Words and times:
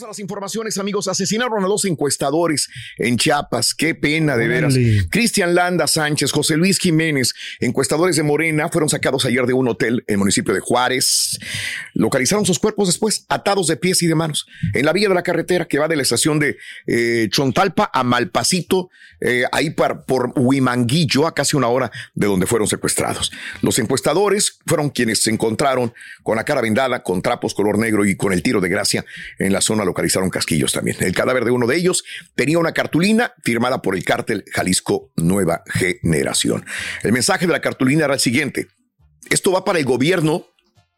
Vamos 0.00 0.06
a 0.06 0.12
las 0.12 0.18
informaciones, 0.20 0.78
amigos. 0.78 1.08
Asesinaron 1.08 1.62
a 1.62 1.66
dos 1.66 1.84
encuestadores 1.84 2.70
en 2.96 3.18
Chiapas. 3.18 3.74
Qué 3.74 3.94
pena, 3.94 4.34
de 4.34 4.48
veras. 4.48 4.74
Cristian 5.10 5.54
Landa 5.54 5.86
Sánchez, 5.86 6.32
José 6.32 6.56
Luis 6.56 6.78
Jiménez, 6.78 7.34
encuestadores 7.58 8.16
de 8.16 8.22
Morena, 8.22 8.70
fueron 8.70 8.88
sacados 8.88 9.26
ayer 9.26 9.44
de 9.44 9.52
un 9.52 9.68
hotel 9.68 10.02
en 10.06 10.14
el 10.14 10.18
municipio 10.18 10.54
de 10.54 10.60
Juárez. 10.60 11.38
Localizaron 11.92 12.46
sus 12.46 12.58
cuerpos 12.58 12.88
después, 12.88 13.26
atados 13.28 13.66
de 13.66 13.76
pies 13.76 14.00
y 14.02 14.06
de 14.06 14.14
manos, 14.14 14.46
en 14.72 14.86
la 14.86 14.94
vía 14.94 15.06
de 15.06 15.14
la 15.14 15.22
carretera 15.22 15.68
que 15.68 15.78
va 15.78 15.86
de 15.86 15.96
la 15.96 16.02
estación 16.02 16.38
de 16.38 16.56
eh, 16.86 17.28
Chontalpa 17.30 17.90
a 17.92 18.02
Malpasito, 18.02 18.88
eh, 19.20 19.44
ahí 19.52 19.68
por, 19.68 20.06
por 20.06 20.32
Huimanguillo, 20.34 21.26
a 21.26 21.34
casi 21.34 21.58
una 21.58 21.68
hora 21.68 21.90
de 22.14 22.26
donde 22.26 22.46
fueron 22.46 22.68
secuestrados. 22.68 23.30
Los 23.60 23.78
encuestadores 23.78 24.60
fueron 24.66 24.88
quienes 24.88 25.22
se 25.22 25.30
encontraron 25.30 25.92
con 26.22 26.36
la 26.36 26.44
cara 26.44 26.62
vendada, 26.62 27.02
con 27.02 27.20
trapos 27.20 27.52
color 27.52 27.78
negro 27.78 28.06
y 28.06 28.16
con 28.16 28.32
el 28.32 28.42
tiro 28.42 28.62
de 28.62 28.70
gracia 28.70 29.04
en 29.38 29.52
la 29.52 29.60
zona 29.60 29.84
localizaron 29.90 30.30
casquillos 30.30 30.72
también. 30.72 30.96
El 31.00 31.14
cadáver 31.14 31.44
de 31.44 31.50
uno 31.50 31.66
de 31.66 31.76
ellos 31.76 32.04
tenía 32.34 32.58
una 32.58 32.72
cartulina 32.72 33.34
firmada 33.42 33.82
por 33.82 33.96
el 33.96 34.04
cártel 34.04 34.44
Jalisco 34.52 35.12
Nueva 35.16 35.62
Generación. 35.66 36.64
El 37.02 37.12
mensaje 37.12 37.46
de 37.46 37.52
la 37.52 37.60
cartulina 37.60 38.04
era 38.04 38.14
el 38.14 38.20
siguiente. 38.20 38.68
Esto 39.30 39.52
va 39.52 39.64
para 39.64 39.78
el 39.78 39.84
gobierno 39.84 40.46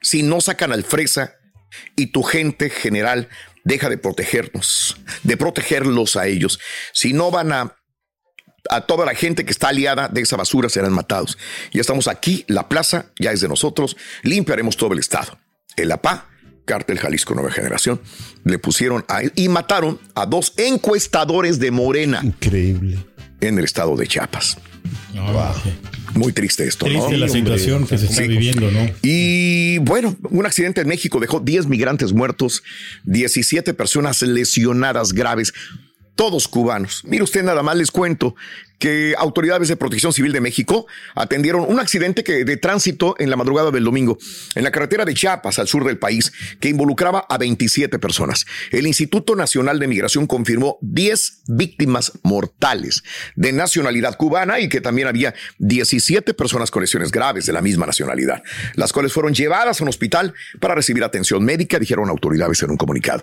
si 0.00 0.22
no 0.22 0.40
sacan 0.40 0.72
al 0.72 0.84
fresa 0.84 1.34
y 1.96 2.06
tu 2.06 2.22
gente 2.22 2.70
general 2.70 3.28
deja 3.64 3.88
de 3.88 3.98
protegernos, 3.98 4.96
de 5.22 5.36
protegerlos 5.36 6.16
a 6.16 6.26
ellos. 6.26 6.60
Si 6.92 7.12
no 7.12 7.30
van 7.30 7.52
a 7.52 7.76
a 8.70 8.82
toda 8.82 9.04
la 9.04 9.14
gente 9.14 9.44
que 9.44 9.50
está 9.50 9.68
aliada 9.68 10.08
de 10.08 10.20
esa 10.20 10.36
basura 10.36 10.68
serán 10.68 10.92
matados. 10.92 11.36
Ya 11.72 11.80
estamos 11.80 12.06
aquí, 12.06 12.44
la 12.46 12.68
plaza 12.68 13.06
ya 13.18 13.32
es 13.32 13.40
de 13.40 13.48
nosotros, 13.48 13.96
limpiaremos 14.22 14.76
todo 14.76 14.92
el 14.92 15.00
estado. 15.00 15.36
El 15.76 15.90
APA 15.90 16.28
Cártel 16.64 16.98
Jalisco 16.98 17.34
Nueva 17.34 17.50
Generación, 17.50 18.00
le 18.44 18.58
pusieron 18.58 19.04
a 19.08 19.22
él 19.22 19.32
y 19.34 19.48
mataron 19.48 19.98
a 20.14 20.26
dos 20.26 20.54
encuestadores 20.56 21.58
de 21.58 21.70
Morena. 21.70 22.20
Increíble. 22.22 22.98
En 23.40 23.58
el 23.58 23.64
estado 23.64 23.96
de 23.96 24.06
Chiapas. 24.06 24.58
Muy 26.14 26.32
triste 26.32 26.66
esto, 26.66 26.86
triste 26.86 27.16
la 27.16 27.28
situación 27.28 27.86
que 27.86 27.96
se 27.96 28.06
está 28.06 28.22
viviendo, 28.22 28.70
¿no? 28.70 28.88
Y 29.02 29.78
bueno, 29.78 30.16
un 30.30 30.44
accidente 30.44 30.82
en 30.82 30.88
México 30.88 31.20
dejó 31.20 31.40
10 31.40 31.66
migrantes 31.66 32.12
muertos, 32.12 32.62
17 33.04 33.72
personas 33.74 34.20
lesionadas 34.22 35.12
graves 35.12 35.52
todos 36.14 36.48
cubanos. 36.48 37.02
Mire 37.04 37.24
usted, 37.24 37.42
nada 37.42 37.62
más 37.62 37.76
les 37.76 37.90
cuento 37.90 38.34
que 38.82 39.14
autoridades 39.16 39.68
de 39.68 39.76
protección 39.76 40.12
civil 40.12 40.32
de 40.32 40.40
México 40.40 40.88
atendieron 41.14 41.64
un 41.68 41.78
accidente 41.78 42.24
que, 42.24 42.44
de 42.44 42.56
tránsito 42.56 43.14
en 43.20 43.30
la 43.30 43.36
madrugada 43.36 43.70
del 43.70 43.84
domingo 43.84 44.18
en 44.56 44.64
la 44.64 44.72
carretera 44.72 45.04
de 45.04 45.14
Chiapas, 45.14 45.60
al 45.60 45.68
sur 45.68 45.84
del 45.84 45.98
país, 45.98 46.32
que 46.58 46.68
involucraba 46.68 47.24
a 47.28 47.38
27 47.38 48.00
personas. 48.00 48.44
El 48.72 48.88
Instituto 48.88 49.36
Nacional 49.36 49.78
de 49.78 49.86
Migración 49.86 50.26
confirmó 50.26 50.78
10 50.80 51.42
víctimas 51.46 52.10
mortales 52.24 53.04
de 53.36 53.52
nacionalidad 53.52 54.16
cubana 54.16 54.58
y 54.58 54.68
que 54.68 54.80
también 54.80 55.06
había 55.06 55.32
17 55.58 56.34
personas 56.34 56.72
con 56.72 56.82
lesiones 56.82 57.12
graves 57.12 57.46
de 57.46 57.52
la 57.52 57.62
misma 57.62 57.86
nacionalidad, 57.86 58.42
las 58.74 58.92
cuales 58.92 59.12
fueron 59.12 59.32
llevadas 59.32 59.80
a 59.80 59.84
un 59.84 59.90
hospital 59.90 60.34
para 60.58 60.74
recibir 60.74 61.04
atención 61.04 61.44
médica, 61.44 61.78
dijeron 61.78 62.08
autoridades 62.08 62.60
en 62.64 62.72
un 62.72 62.76
comunicado. 62.76 63.22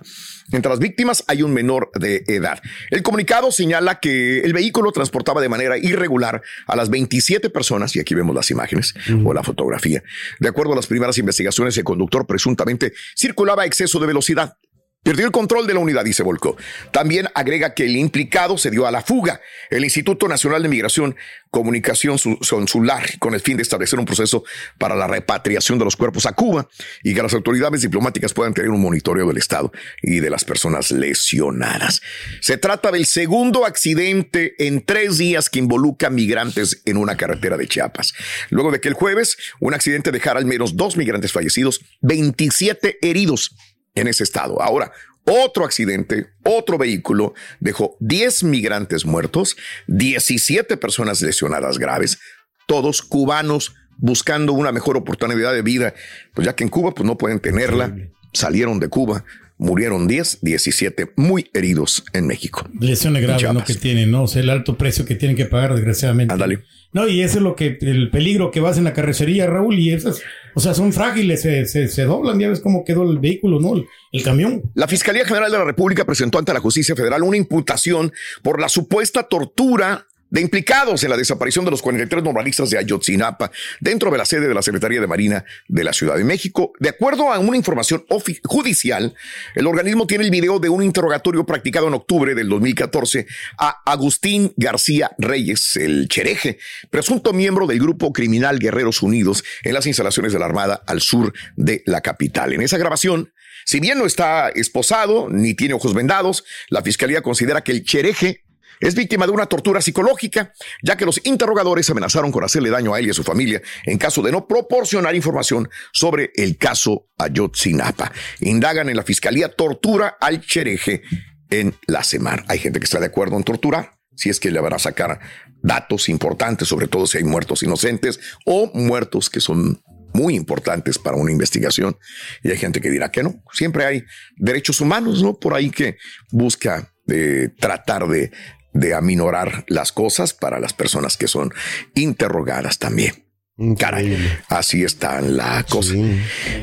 Entre 0.54 0.70
las 0.70 0.80
víctimas 0.80 1.26
hay 1.28 1.44
un 1.44 1.54
menor 1.54 1.92
de 2.00 2.24
edad. 2.28 2.62
El 2.92 3.04
comunicado 3.04 3.52
señala 3.52 4.00
que 4.00 4.40
el 4.40 4.54
vehículo 4.54 4.94
transportaba 4.94 5.42
de 5.42 5.49
manera 5.50 5.78
irregular 5.78 6.42
a 6.68 6.76
las 6.76 6.90
27 6.90 7.50
personas, 7.50 7.96
y 7.96 8.00
aquí 8.00 8.16
vemos 8.16 8.36
las 8.36 8.50
imágenes 8.52 8.94
o 9.26 9.34
la 9.34 9.44
fotografía. 9.44 10.04
De 10.40 10.48
acuerdo 10.48 10.74
a 10.74 10.76
las 10.76 10.88
primeras 10.88 11.18
investigaciones, 11.18 11.78
el 11.78 11.84
conductor 11.84 12.26
presuntamente 12.26 12.94
circulaba 13.16 13.64
a 13.64 13.66
exceso 13.66 14.00
de 14.00 14.08
velocidad. 14.08 14.58
Perdió 15.02 15.26
el 15.26 15.32
control 15.32 15.66
de 15.66 15.74
la 15.74 15.80
unidad 15.80 16.06
y 16.06 16.12
se 16.12 16.24
volcó. 16.24 16.58
También 16.92 17.30
agrega 17.34 17.74
que 17.74 17.86
el 17.86 17.96
implicado 17.96 18.58
se 18.58 18.70
dio 18.70 18.86
a 18.86 18.92
la 18.92 19.02
fuga. 19.02 19.40
El 19.70 19.86
Instituto 19.86 20.28
Nacional 20.28 20.62
de 20.62 20.68
Migración 20.68 21.16
Comunicación 21.52 22.18
Consular 22.48 23.18
con 23.18 23.34
el 23.34 23.40
fin 23.40 23.58
de 23.58 23.64
establecer 23.64 23.98
un 23.98 24.06
proceso 24.06 24.44
para 24.78 24.96
la 24.96 25.08
repatriación 25.08 25.80
de 25.80 25.86
los 25.86 25.96
cuerpos 25.96 26.26
a 26.26 26.34
Cuba 26.34 26.68
y 27.02 27.16
que 27.16 27.24
las 27.24 27.34
autoridades 27.34 27.82
diplomáticas 27.82 28.34
puedan 28.34 28.54
tener 28.54 28.70
un 28.70 28.82
monitoreo 28.82 29.28
del 29.28 29.38
Estado 29.38 29.72
y 30.02 30.20
de 30.20 30.30
las 30.30 30.44
personas 30.44 30.92
lesionadas. 30.92 32.02
Se 32.42 32.58
trata 32.58 32.92
del 32.92 33.06
segundo 33.06 33.66
accidente 33.66 34.54
en 34.60 34.86
tres 34.86 35.18
días 35.18 35.50
que 35.50 35.60
involucra 35.60 36.10
migrantes 36.10 36.82
en 36.86 36.98
una 36.98 37.16
carretera 37.16 37.58
de 37.58 37.68
Chiapas. 37.68 38.14
Luego 38.50 38.72
de 38.72 38.82
que 38.82 38.90
el 38.90 38.94
jueves 38.94 39.38
un 39.60 39.74
accidente 39.74 40.12
dejara 40.12 40.40
al 40.40 40.46
menos 40.46 40.76
dos 40.76 40.98
migrantes 40.98 41.32
fallecidos, 41.32 41.80
27 42.02 43.00
heridos 43.02 43.56
en 44.00 44.08
ese 44.08 44.24
estado. 44.24 44.62
Ahora, 44.62 44.92
otro 45.26 45.66
accidente, 45.66 46.28
otro 46.44 46.78
vehículo 46.78 47.34
dejó 47.60 47.98
10 48.00 48.44
migrantes 48.44 49.06
muertos, 49.06 49.58
17 49.88 50.78
personas 50.78 51.22
lesionadas 51.22 51.78
graves, 51.78 52.20
todos 52.68 53.02
cubanos 53.02 53.76
buscando 53.98 54.54
una 54.54 54.72
mejor 54.72 54.98
oportunidad 54.98 55.54
de 55.54 55.62
vida, 55.62 55.94
pues 56.34 56.46
ya 56.46 56.56
que 56.56 56.64
en 56.64 56.70
Cuba 56.70 56.94
pues 56.94 57.06
no 57.06 57.18
pueden 57.18 57.40
tenerla, 57.40 57.96
salieron 58.34 58.80
de 58.80 58.88
Cuba, 58.88 59.26
murieron 59.58 60.08
10, 60.08 60.40
17 60.42 61.12
muy 61.18 61.50
heridos 61.54 62.04
en 62.14 62.26
México. 62.26 62.68
Lesiones 62.80 63.22
graves 63.22 63.54
¿no? 63.54 63.64
que 63.64 63.76
tienen, 63.76 64.10
¿no? 64.10 64.24
O 64.24 64.28
sea, 64.28 64.42
el 64.42 64.50
alto 64.50 64.78
precio 64.78 65.06
que 65.06 65.16
tienen 65.16 65.36
que 65.36 65.46
pagar 65.46 65.76
desgraciadamente. 65.76 66.34
Ándale. 66.34 66.64
No, 66.92 67.08
y 67.08 67.22
eso 67.22 67.38
es 67.38 67.44
lo 67.44 67.56
que, 67.56 67.78
el 67.82 68.10
peligro 68.10 68.50
que 68.50 68.62
vas 68.62 68.78
en 68.80 68.86
la 68.86 68.94
carrocería, 68.94 69.46
Raúl, 69.46 69.78
y 69.78 69.92
esas, 69.92 70.22
o 70.60 70.62
sea, 70.62 70.74
son 70.74 70.92
frágiles, 70.92 71.42
se, 71.42 71.66
se, 71.66 72.04
doblan, 72.04 72.38
ya 72.38 72.50
ves 72.50 72.60
cómo 72.60 72.84
quedó 72.84 73.10
el 73.10 73.18
vehículo, 73.18 73.62
¿no? 73.62 73.82
El, 74.12 74.24
camión. 74.24 74.62
La 74.74 74.90
Fiscalía 74.90 75.24
General 75.24 75.50
de 75.50 75.58
la 75.58 75.64
República 75.64 76.04
presentó 76.04 76.38
ante 76.38 76.52
la 76.52 76.60
Justicia 76.60 76.98
Federal 76.98 77.24
una 77.24 77.38
imputación 77.38 78.12
por 78.44 78.60
la 78.60 78.68
supuesta 78.68 79.24
tortura 79.24 80.09
de 80.30 80.42
implicados 80.42 81.04
en 81.04 81.10
la 81.10 81.18
desaparición 81.18 81.66
de 81.66 81.72
los 81.72 81.82
43 81.82 82.24
normalistas 82.24 82.70
de 82.70 82.78
Ayotzinapa 82.78 83.52
dentro 83.80 84.12
de 84.12 84.18
la 84.18 84.26
sede 84.26 84.48
de 84.48 84.54
la 84.54 84.62
Secretaría 84.62 85.02
de 85.02 85.08
Marina 85.08 85.46
de 85.68 85.84
la 85.84 85.94
Ciudad 85.94 86.18
de 86.18 86.24
México. 86.24 86.74
De 86.80 86.90
acuerdo 86.90 87.32
a 87.32 87.40
una 87.40 87.58
información 87.58 88.06
judicial, 88.44 89.16
el 89.56 89.68
organismo 89.68 90.08
tiene 90.08 90.24
el 90.26 90.32
video 90.32 90.60
de 90.60 90.70
un 90.70 90.84
interrogatorio 90.84 91.46
practicado 91.46 91.88
en 91.88 91.94
octubre 91.94 92.36
del 92.36 92.50
2014 92.50 93.28
a 93.58 93.82
Agustín 93.86 94.54
García 94.58 95.12
Reyes, 95.18 95.76
el 95.76 96.08
chereje, 96.08 96.60
presunto 96.90 97.34
miembro 97.34 97.68
del 97.68 97.80
grupo 97.80 98.14
criminal 98.14 98.60
Guerreros 98.60 99.02
Unidos 99.02 99.44
en 99.64 99.74
las 99.74 99.86
instalaciones 99.86 100.34
de 100.34 100.40
la 100.40 100.46
Armada 100.46 100.84
al 100.86 101.02
sur 101.02 101.34
de 101.56 101.84
la 101.86 102.02
capital. 102.02 102.54
En 102.54 102.62
esa 102.62 102.78
grabación, 102.78 103.34
si 103.66 103.80
bien 103.80 103.98
no 103.98 104.06
está 104.06 104.50
esposado 104.50 105.28
ni 105.30 105.54
tiene 105.54 105.74
ojos 105.74 105.94
vendados, 105.94 106.44
la 106.70 106.82
fiscalía 106.82 107.22
considera 107.22 107.62
que 107.62 107.72
el 107.72 107.84
chereje 107.84 108.44
es 108.80 108.96
víctima 108.96 109.26
de 109.26 109.32
una 109.32 109.46
tortura 109.46 109.82
psicológica, 109.82 110.54
ya 110.82 110.96
que 110.96 111.06
los 111.06 111.20
interrogadores 111.26 111.90
amenazaron 111.90 112.32
con 112.32 112.44
hacerle 112.44 112.70
daño 112.70 112.94
a 112.94 113.00
él 113.00 113.08
y 113.08 113.10
a 113.10 113.14
su 113.14 113.24
familia 113.24 113.62
en 113.86 113.98
caso 113.98 114.22
de 114.22 114.32
no 114.32 114.48
proporcionar 114.48 115.16
información 115.16 115.70
sobre 115.92 116.32
el 116.36 116.58
caso 116.58 117.08
Ayotzinapa. 117.18 118.12
Indagan 118.40 118.90
en 118.90 118.96
la 118.96 119.04
fiscalía 119.04 119.50
tortura 119.50 120.18
al 120.20 120.42
chereje 120.42 121.04
en 121.50 121.76
la 121.88 122.04
semana. 122.04 122.44
Hay 122.48 122.60
gente 122.60 122.80
que 122.80 122.86
está 122.86 123.00
de 123.00 123.08
acuerdo 123.08 123.38
en 123.38 123.44
torturar, 123.44 124.00
si 124.16 124.30
es 124.30 124.40
que 124.40 124.52
le 124.52 124.60
van 124.60 124.74
a 124.74 124.80
sacar 124.80 125.20
datos 125.62 126.10
importantes, 126.10 126.68
sobre 126.68 126.88
todo 126.88 127.08
si 127.08 127.18
hay 127.18 127.24
muertos 127.24 127.64
inocentes 127.64 128.20
o 128.46 128.72
muertos 128.74 129.30
que 129.30 129.40
son 129.40 129.82
muy 130.14 130.36
importantes 130.36 130.98
para 130.98 131.18
una 131.18 131.32
investigación. 131.32 131.98
Y 132.44 132.52
hay 132.52 132.58
gente 132.58 132.82
que 132.82 132.90
dirá 132.90 133.12
que 133.12 133.24
no. 133.24 133.44
Siempre 133.54 133.86
hay 133.86 134.04
derechos 134.38 134.82
humanos, 134.82 135.22
¿no? 135.22 135.38
Por 135.38 135.54
ahí 135.54 135.70
que 135.70 135.98
busca 136.32 136.94
eh, 137.08 137.50
tratar 137.60 138.08
de 138.08 138.32
de 138.74 138.94
aminorar 138.94 139.66
las 139.68 139.92
cosas 139.92 140.34
para 140.34 140.60
las 140.60 140.74
personas 140.74 141.18
que 141.18 141.28
son 141.28 141.54
interrogadas 141.96 142.80
también. 142.80 143.30
Caray, 143.78 144.18
así 144.48 144.86
está 144.86 145.20
la 145.20 145.66
cosa. 145.68 145.94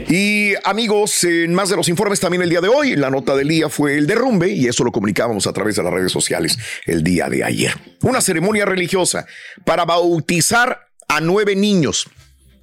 Y 0.08 0.54
amigos, 0.64 1.24
en 1.24 1.52
más 1.52 1.68
de 1.68 1.76
los 1.76 1.90
informes 1.90 2.20
también 2.20 2.42
el 2.42 2.48
día 2.48 2.62
de 2.62 2.68
hoy, 2.68 2.96
la 2.96 3.10
nota 3.10 3.36
del 3.36 3.48
día 3.48 3.68
fue 3.68 3.98
el 3.98 4.06
derrumbe 4.06 4.48
y 4.48 4.66
eso 4.66 4.82
lo 4.82 4.92
comunicábamos 4.92 5.46
a 5.46 5.52
través 5.52 5.76
de 5.76 5.82
las 5.82 5.92
redes 5.92 6.10
sociales 6.10 6.58
el 6.86 7.04
día 7.04 7.28
de 7.28 7.44
ayer. 7.44 7.74
Una 8.00 8.22
ceremonia 8.22 8.64
religiosa 8.64 9.26
para 9.66 9.84
bautizar 9.84 10.88
a 11.06 11.20
nueve 11.20 11.54
niños. 11.54 12.08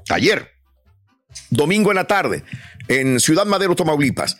Ayer, 0.10 0.50
domingo 1.51 1.92
en 1.92 1.95
la 1.95 2.07
tarde, 2.07 2.44
en 2.88 3.19
Ciudad 3.19 3.45
Madero, 3.45 3.75
Tamaulipas. 3.75 4.40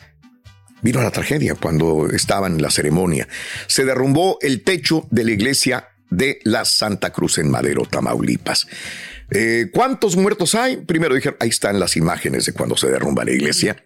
Vino 0.84 1.02
la 1.02 1.10
tragedia 1.10 1.54
cuando 1.54 2.10
estaba 2.10 2.46
en 2.46 2.60
la 2.60 2.70
ceremonia. 2.70 3.26
Se 3.68 3.86
derrumbó 3.86 4.36
el 4.42 4.62
techo 4.62 5.08
de 5.10 5.24
la 5.24 5.30
iglesia 5.30 5.88
de 6.10 6.40
la 6.44 6.66
Santa 6.66 7.10
Cruz 7.10 7.38
en 7.38 7.50
Madero, 7.50 7.86
Tamaulipas. 7.86 8.66
Eh, 9.30 9.70
¿Cuántos 9.72 10.14
muertos 10.16 10.54
hay? 10.54 10.76
Primero 10.76 11.14
dije, 11.14 11.34
ahí 11.40 11.48
están 11.48 11.80
las 11.80 11.96
imágenes 11.96 12.44
de 12.44 12.52
cuando 12.52 12.76
se 12.76 12.88
derrumba 12.88 13.24
la 13.24 13.30
iglesia. 13.30 13.82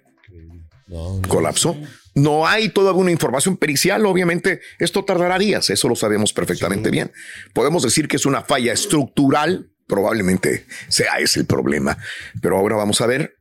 Colapsó. 1.28 1.76
No 2.16 2.48
hay 2.48 2.70
toda 2.70 2.90
una 2.90 3.12
información 3.12 3.56
pericial, 3.56 4.04
obviamente 4.04 4.60
esto 4.80 5.04
tardará 5.04 5.38
días, 5.38 5.70
eso 5.70 5.88
lo 5.88 5.94
sabemos 5.94 6.32
perfectamente 6.32 6.90
bien. 6.90 7.12
Podemos 7.52 7.84
decir 7.84 8.08
que 8.08 8.16
es 8.16 8.26
una 8.26 8.42
falla 8.42 8.72
estructural, 8.72 9.70
probablemente 9.86 10.66
sea 10.88 11.20
ese 11.20 11.38
el 11.38 11.46
problema, 11.46 11.96
pero 12.42 12.58
ahora 12.58 12.74
vamos 12.74 13.00
a 13.02 13.06
ver 13.06 13.37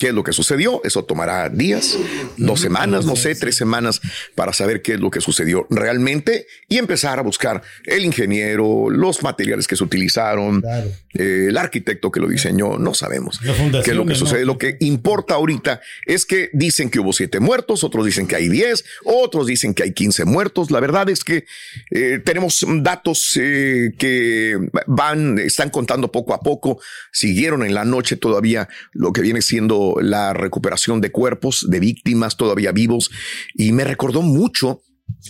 qué 0.00 0.08
es 0.08 0.14
lo 0.14 0.24
que 0.24 0.32
sucedió. 0.32 0.80
Eso 0.82 1.04
tomará 1.04 1.50
días, 1.50 1.98
dos 2.38 2.58
semanas, 2.58 3.04
no 3.04 3.16
sé, 3.16 3.34
tres 3.34 3.54
semanas 3.54 4.00
para 4.34 4.54
saber 4.54 4.80
qué 4.80 4.94
es 4.94 5.00
lo 5.00 5.10
que 5.10 5.20
sucedió 5.20 5.66
realmente 5.68 6.46
y 6.68 6.78
empezar 6.78 7.18
a 7.18 7.22
buscar 7.22 7.62
el 7.84 8.06
ingeniero, 8.06 8.88
los 8.88 9.22
materiales 9.22 9.68
que 9.68 9.76
se 9.76 9.84
utilizaron, 9.84 10.64
eh, 11.12 11.46
el 11.50 11.56
arquitecto 11.58 12.10
que 12.10 12.18
lo 12.18 12.28
diseñó. 12.28 12.78
No 12.78 12.94
sabemos 12.94 13.38
qué 13.84 13.90
es 13.90 13.96
lo 13.96 14.06
que 14.06 14.14
sucede. 14.14 14.46
Lo 14.46 14.56
que 14.56 14.78
importa 14.80 15.34
ahorita 15.34 15.82
es 16.06 16.24
que 16.24 16.48
dicen 16.54 16.88
que 16.88 16.98
hubo 16.98 17.12
siete 17.12 17.38
muertos, 17.38 17.84
otros 17.84 18.06
dicen 18.06 18.26
que 18.26 18.36
hay 18.36 18.48
diez, 18.48 18.86
otros 19.04 19.46
dicen 19.46 19.74
que 19.74 19.82
hay 19.82 19.92
quince 19.92 20.24
muertos. 20.24 20.70
La 20.70 20.80
verdad 20.80 21.10
es 21.10 21.24
que 21.24 21.44
eh, 21.90 22.20
tenemos 22.24 22.64
datos 22.66 23.38
eh, 23.38 23.92
que 23.98 24.56
van, 24.86 25.38
están 25.38 25.68
contando 25.68 26.10
poco 26.10 26.32
a 26.32 26.40
poco. 26.40 26.80
Siguieron 27.12 27.64
en 27.64 27.74
la 27.74 27.84
noche 27.84 28.16
todavía 28.16 28.66
lo 28.92 29.12
que 29.12 29.20
viene 29.20 29.42
siendo 29.42 29.89
la 30.00 30.32
recuperación 30.32 31.00
de 31.00 31.10
cuerpos 31.10 31.66
de 31.68 31.80
víctimas 31.80 32.36
todavía 32.36 32.72
vivos 32.72 33.10
y 33.54 33.72
me 33.72 33.84
recordó 33.84 34.22
mucho 34.22 34.82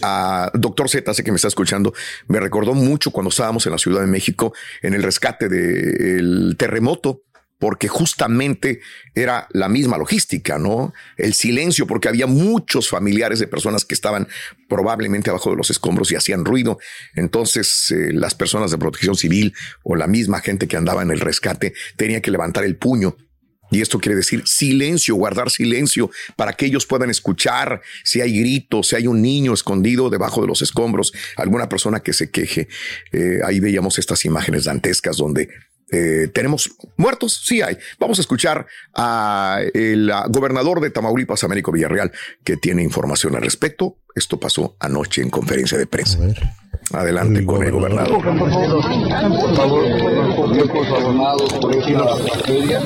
a 0.02 0.50
Doctor 0.54 0.88
Z, 0.88 1.14
sé 1.14 1.24
que 1.24 1.30
me 1.30 1.36
está 1.36 1.48
escuchando, 1.48 1.92
me 2.28 2.40
recordó 2.40 2.74
mucho 2.74 3.10
cuando 3.10 3.30
estábamos 3.30 3.66
en 3.66 3.72
la 3.72 3.78
Ciudad 3.78 4.00
de 4.00 4.06
México 4.06 4.52
en 4.82 4.94
el 4.94 5.02
rescate 5.02 5.48
del 5.48 6.56
terremoto 6.58 7.22
porque 7.60 7.88
justamente 7.88 8.80
era 9.14 9.46
la 9.52 9.68
misma 9.68 9.98
logística, 9.98 10.58
¿no? 10.58 10.94
El 11.18 11.34
silencio, 11.34 11.86
porque 11.86 12.08
había 12.08 12.26
muchos 12.26 12.88
familiares 12.88 13.38
de 13.38 13.46
personas 13.46 13.84
que 13.84 13.94
estaban 13.94 14.28
probablemente 14.66 15.28
abajo 15.28 15.50
de 15.50 15.56
los 15.56 15.68
escombros 15.70 16.10
y 16.10 16.16
hacían 16.16 16.46
ruido. 16.46 16.78
Entonces, 17.14 17.90
eh, 17.90 18.14
las 18.14 18.34
personas 18.34 18.70
de 18.70 18.78
protección 18.78 19.14
civil 19.14 19.54
o 19.84 19.94
la 19.94 20.06
misma 20.06 20.40
gente 20.40 20.68
que 20.68 20.78
andaba 20.78 21.02
en 21.02 21.10
el 21.10 21.20
rescate 21.20 21.74
tenía 21.96 22.22
que 22.22 22.30
levantar 22.30 22.64
el 22.64 22.76
puño 22.76 23.16
y 23.70 23.80
esto 23.80 23.98
quiere 23.98 24.16
decir 24.16 24.42
silencio, 24.46 25.14
guardar 25.14 25.50
silencio 25.50 26.10
para 26.36 26.52
que 26.52 26.66
ellos 26.66 26.86
puedan 26.86 27.10
escuchar 27.10 27.82
si 28.04 28.20
hay 28.20 28.38
gritos, 28.38 28.88
si 28.88 28.96
hay 28.96 29.06
un 29.06 29.22
niño 29.22 29.54
escondido 29.54 30.10
debajo 30.10 30.40
de 30.40 30.48
los 30.48 30.62
escombros, 30.62 31.12
alguna 31.36 31.68
persona 31.68 32.00
que 32.00 32.12
se 32.12 32.30
queje. 32.30 32.68
Eh, 33.12 33.40
ahí 33.44 33.60
veíamos 33.60 33.98
estas 33.98 34.24
imágenes 34.24 34.64
dantescas 34.64 35.16
donde 35.16 35.48
eh, 35.92 36.28
tenemos 36.32 36.70
muertos, 36.96 37.42
sí 37.44 37.62
hay. 37.62 37.76
Vamos 37.98 38.18
a 38.18 38.22
escuchar 38.22 38.66
a 38.94 39.60
el 39.74 40.10
gobernador 40.28 40.80
de 40.80 40.90
Tamaulipas, 40.90 41.42
Américo 41.42 41.72
Villarreal, 41.72 42.12
que 42.44 42.56
tiene 42.56 42.82
información 42.82 43.34
al 43.34 43.42
respecto. 43.42 43.96
Esto 44.14 44.38
pasó 44.38 44.76
anoche 44.78 45.22
en 45.22 45.30
conferencia 45.30 45.78
de 45.78 45.86
prensa. 45.86 46.18
Adelante 46.92 47.46
con 47.46 47.62
el 47.62 47.70
gobernador. 47.70 48.20
Por 48.20 49.54
favor, 49.54 49.84
tiempos 50.52 50.88
abonados 50.88 51.52
por 51.60 51.76
esta 51.76 52.04
tragedia. 52.16 52.80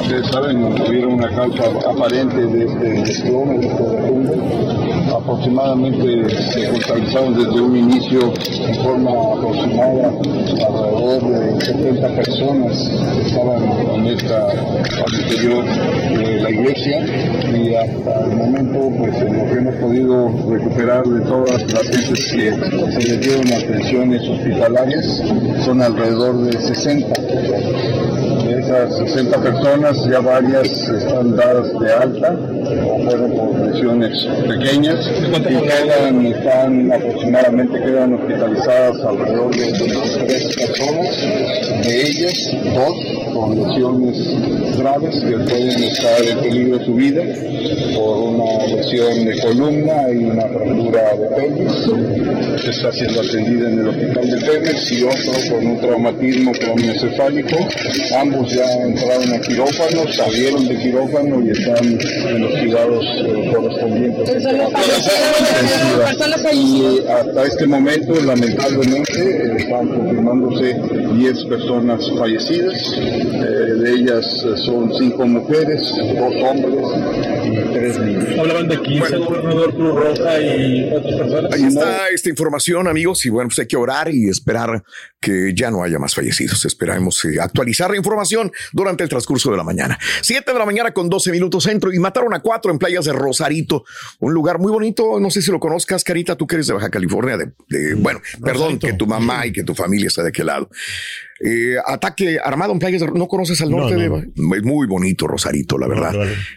Ustedes 0.00 0.26
saben, 0.26 0.64
una 1.06 1.28
causa 1.28 1.64
aparente 1.88 2.44
de 2.44 2.64
este 2.64 2.88
desplome, 3.02 3.58
de 3.58 3.66
este. 3.66 5.14
Aproximadamente 5.14 6.28
se 6.30 6.68
contabilizaron 6.70 7.34
desde 7.34 7.60
un 7.60 7.76
inicio 7.76 8.32
en 8.66 8.74
forma 8.82 9.10
aproximada 9.10 10.08
alrededor 10.08 11.22
de 11.22 11.64
70 11.64 12.14
personas 12.16 12.88
que 13.14 13.28
estaban 13.28 13.62
en 13.94 14.06
esta 14.06 14.48
al 14.48 15.14
interior 15.14 15.64
de 15.64 16.40
la 16.42 16.47
hasta 17.80 18.24
el 18.24 18.36
momento 18.36 18.90
pues 18.98 19.14
hemos 19.20 19.74
podido 19.76 20.28
recuperar 20.50 21.04
de 21.04 21.20
todas 21.26 21.62
las 21.72 21.82
gentes 21.82 22.32
que 22.32 22.52
se 22.92 23.08
les 23.08 23.20
dieron 23.20 23.52
atenciones 23.52 24.28
hospitalarias 24.28 25.22
son 25.64 25.82
alrededor 25.82 26.42
de 26.44 26.52
60. 26.52 27.22
De 28.44 28.60
esas 28.60 28.96
60 28.98 29.42
personas 29.42 29.96
ya 30.10 30.20
varias 30.20 30.68
están 30.88 31.36
dadas 31.36 31.68
de 31.78 31.92
alta 31.92 32.36
o 32.86 33.04
fueron 33.04 33.32
por 33.32 33.58
lesiones 33.60 34.26
pequeñas 34.46 35.10
y 35.38 35.56
quedan, 35.56 36.26
están 36.26 36.92
aproximadamente 36.92 37.80
quedan 37.80 38.14
hospitalizadas 38.14 39.00
alrededor 39.04 39.54
de 39.54 39.72
23 39.72 40.56
personas, 40.56 41.16
de 41.82 42.02
ellas 42.02 42.56
dos 42.74 43.17
con 43.38 43.56
lesiones 43.56 44.76
graves 44.76 45.14
que 45.20 45.38
pueden 45.38 45.82
estar 45.84 46.22
en 46.24 46.38
peligro 46.40 46.84
su 46.84 46.94
vida 46.94 47.22
por 47.94 48.18
una 48.18 48.66
lesión 48.66 49.24
de 49.24 49.38
columna 49.40 50.10
y 50.12 50.24
una 50.24 50.46
fractura 50.48 51.14
de 51.14 51.36
pelvis 51.36 52.48
está 52.68 52.92
siendo 52.92 53.20
atendida 53.20 53.70
en 53.70 53.78
el 53.80 53.88
hospital 53.88 54.30
de 54.30 54.40
Pérez 54.40 54.92
y 54.92 55.02
otro 55.04 55.32
con 55.50 55.66
un 55.66 55.80
traumatismo 55.80 56.52
cronioencefálico. 56.52 57.56
Ambos 58.20 58.52
ya 58.52 58.70
entraron 58.82 59.32
a 59.32 59.40
quirófano, 59.40 60.12
salieron 60.12 60.68
de 60.68 60.78
quirófano 60.78 61.44
y 61.44 61.50
están 61.50 61.86
en 61.86 62.42
los 62.42 62.50
cuidados 62.58 63.04
eh, 63.04 63.52
correspondientes. 63.54 64.44
Y 66.52 67.08
hasta 67.08 67.44
este 67.44 67.66
momento, 67.66 68.14
lamentablemente, 68.24 69.56
están 69.56 69.88
confirmándose 69.88 70.80
10 71.14 71.44
personas 71.44 72.10
fallecidas. 72.18 72.98
Eh, 73.30 73.74
de 73.74 73.94
ellas 73.94 74.24
eh, 74.44 74.56
son 74.56 74.92
cinco 74.94 75.26
mujeres, 75.26 75.80
dos 76.18 76.34
hombres 76.42 77.37
tres. 77.64 78.38
Hablaban 78.38 78.68
de 78.68 78.80
15, 78.80 79.16
gobernador 79.16 79.74
Cruz 79.74 79.94
Roja 79.94 80.40
y 80.40 80.92
otras 80.92 81.16
personas. 81.16 81.52
Ahí 81.52 81.64
está 81.64 82.08
esta 82.08 82.28
información, 82.28 82.88
amigos, 82.88 83.24
y 83.26 83.30
bueno, 83.30 83.48
pues 83.48 83.58
hay 83.60 83.66
que 83.66 83.76
orar 83.76 84.12
y 84.12 84.28
esperar 84.28 84.82
que 85.20 85.52
ya 85.54 85.70
no 85.70 85.82
haya 85.82 85.98
más 85.98 86.14
fallecidos. 86.14 86.64
Esperamos 86.64 87.24
eh, 87.24 87.40
actualizar 87.40 87.90
la 87.90 87.96
información 87.96 88.52
durante 88.72 89.02
el 89.02 89.08
transcurso 89.08 89.50
de 89.50 89.56
la 89.56 89.64
mañana. 89.64 89.98
Siete 90.22 90.52
de 90.52 90.58
la 90.58 90.66
mañana 90.66 90.92
con 90.92 91.08
12 91.08 91.32
minutos 91.32 91.64
centro 91.64 91.92
y 91.92 91.98
mataron 91.98 92.34
a 92.34 92.40
cuatro 92.40 92.70
en 92.70 92.78
playas 92.78 93.04
de 93.04 93.12
Rosarito, 93.12 93.84
un 94.20 94.32
lugar 94.32 94.58
muy 94.58 94.72
bonito. 94.72 95.18
No 95.20 95.30
sé 95.30 95.42
si 95.42 95.50
lo 95.50 95.60
conozcas, 95.60 96.04
Carita, 96.04 96.36
tú 96.36 96.46
que 96.46 96.56
eres 96.56 96.66
de 96.68 96.74
Baja 96.74 96.90
California, 96.90 97.36
de, 97.36 97.52
de 97.68 97.94
bueno, 97.94 98.20
perdón, 98.42 98.78
que 98.78 98.92
tu 98.92 99.06
mamá 99.06 99.46
y 99.46 99.52
que 99.52 99.64
tu 99.64 99.74
familia 99.74 100.08
está 100.08 100.22
de 100.22 100.28
aquel 100.28 100.46
lado. 100.46 100.68
Eh, 101.40 101.76
ataque 101.86 102.38
armado 102.42 102.72
en 102.72 102.80
playas, 102.80 103.02
¿no 103.14 103.28
conoces 103.28 103.60
al 103.62 103.70
norte? 103.70 103.94
No, 103.94 104.08
no. 104.08 104.20
De, 104.20 104.58
es 104.58 104.64
muy 104.64 104.86
bonito 104.88 105.26
Rosarito, 105.28 105.78
la 105.78 105.86
verdad. 105.86 106.14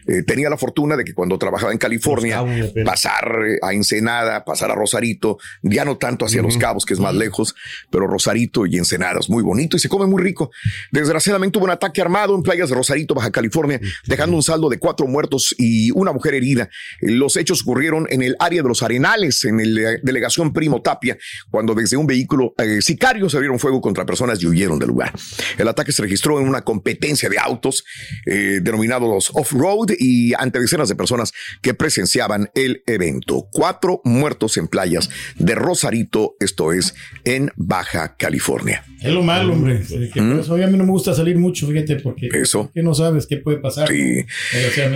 Eh, 0.07 0.23
tenía 0.23 0.49
la 0.49 0.57
fortuna 0.57 0.90
de 0.97 1.03
que 1.03 1.13
cuando 1.13 1.37
trabajaba 1.37 1.71
en 1.71 1.77
California, 1.77 2.35
Cabos 2.37 2.73
pasar 2.85 3.39
eh, 3.47 3.59
a 3.61 3.73
Ensenada, 3.73 4.43
pasar 4.43 4.71
a 4.71 4.75
Rosarito, 4.75 5.37
ya 5.61 5.85
no 5.85 5.97
tanto 5.97 6.25
hacia 6.25 6.41
Los 6.41 6.57
Cabos, 6.57 6.85
que 6.85 6.93
es 6.93 6.99
más 6.99 7.13
lejos, 7.13 7.55
pero 7.89 8.07
Rosarito 8.07 8.65
y 8.65 8.77
Ensenada 8.77 9.19
es 9.19 9.29
muy 9.29 9.43
bonito 9.43 9.77
y 9.77 9.79
se 9.79 9.89
come 9.89 10.05
muy 10.05 10.21
rico. 10.21 10.51
Desgraciadamente 10.91 11.57
hubo 11.57 11.65
un 11.65 11.71
ataque 11.71 12.01
armado 12.01 12.35
en 12.35 12.43
playas 12.43 12.69
de 12.69 12.75
Rosarito, 12.75 13.13
Baja 13.13 13.31
California, 13.31 13.79
dejando 14.05 14.35
un 14.35 14.43
saldo 14.43 14.69
de 14.69 14.79
cuatro 14.79 15.07
muertos 15.07 15.55
y 15.57 15.91
una 15.91 16.11
mujer 16.11 16.33
herida. 16.33 16.69
Eh, 17.01 17.11
Los 17.11 17.35
hechos 17.37 17.61
ocurrieron 17.61 18.07
en 18.09 18.21
el 18.21 18.35
área 18.39 18.61
de 18.61 18.67
los 18.67 18.83
Arenales, 18.83 19.45
en 19.45 19.75
la 19.75 19.91
delegación 20.01 20.53
Primo 20.53 20.81
Tapia, 20.81 21.17
cuando 21.49 21.73
desde 21.73 21.97
un 21.97 22.07
vehículo 22.07 22.53
eh, 22.57 22.81
sicarios 22.81 23.33
abrieron 23.35 23.59
fuego 23.59 23.81
contra 23.81 24.05
personas 24.05 24.41
y 24.41 24.47
huyeron 24.47 24.79
del 24.79 24.89
lugar. 24.89 25.13
El 25.57 25.67
ataque 25.67 25.91
se 25.91 26.01
registró 26.01 26.39
en 26.39 26.47
una 26.47 26.61
competencia 26.61 27.29
de 27.29 27.37
autos 27.37 27.83
eh, 28.25 28.59
denominados 28.61 29.31
off-road 29.33 29.91
y 29.97 30.33
ante 30.33 30.59
decenas 30.59 30.80
de 30.89 30.95
personas 30.95 31.33
que 31.61 31.73
presenciaban 31.73 32.49
el 32.55 32.83
evento. 32.87 33.47
Cuatro 33.51 34.01
muertos 34.03 34.57
en 34.57 34.67
playas 34.67 35.09
de 35.37 35.55
Rosarito, 35.55 36.35
esto 36.39 36.73
es 36.73 36.93
en 37.23 37.51
Baja 37.55 38.15
California. 38.17 38.83
Es 39.01 39.11
lo 39.11 39.23
malo, 39.23 39.53
hombre. 39.53 39.81
Que 40.13 40.21
por 40.21 40.39
eso 40.39 40.53
a 40.53 40.67
mí 40.67 40.77
no 40.77 40.83
me 40.83 40.91
gusta 40.91 41.13
salir 41.13 41.37
mucho, 41.37 41.67
fíjate, 41.67 41.97
porque 41.97 42.29
Eso. 42.33 42.71
que 42.73 42.83
no 42.83 42.93
sabes 42.93 43.27
qué 43.27 43.37
puede 43.37 43.57
pasar. 43.57 43.87
Sí. 43.87 44.25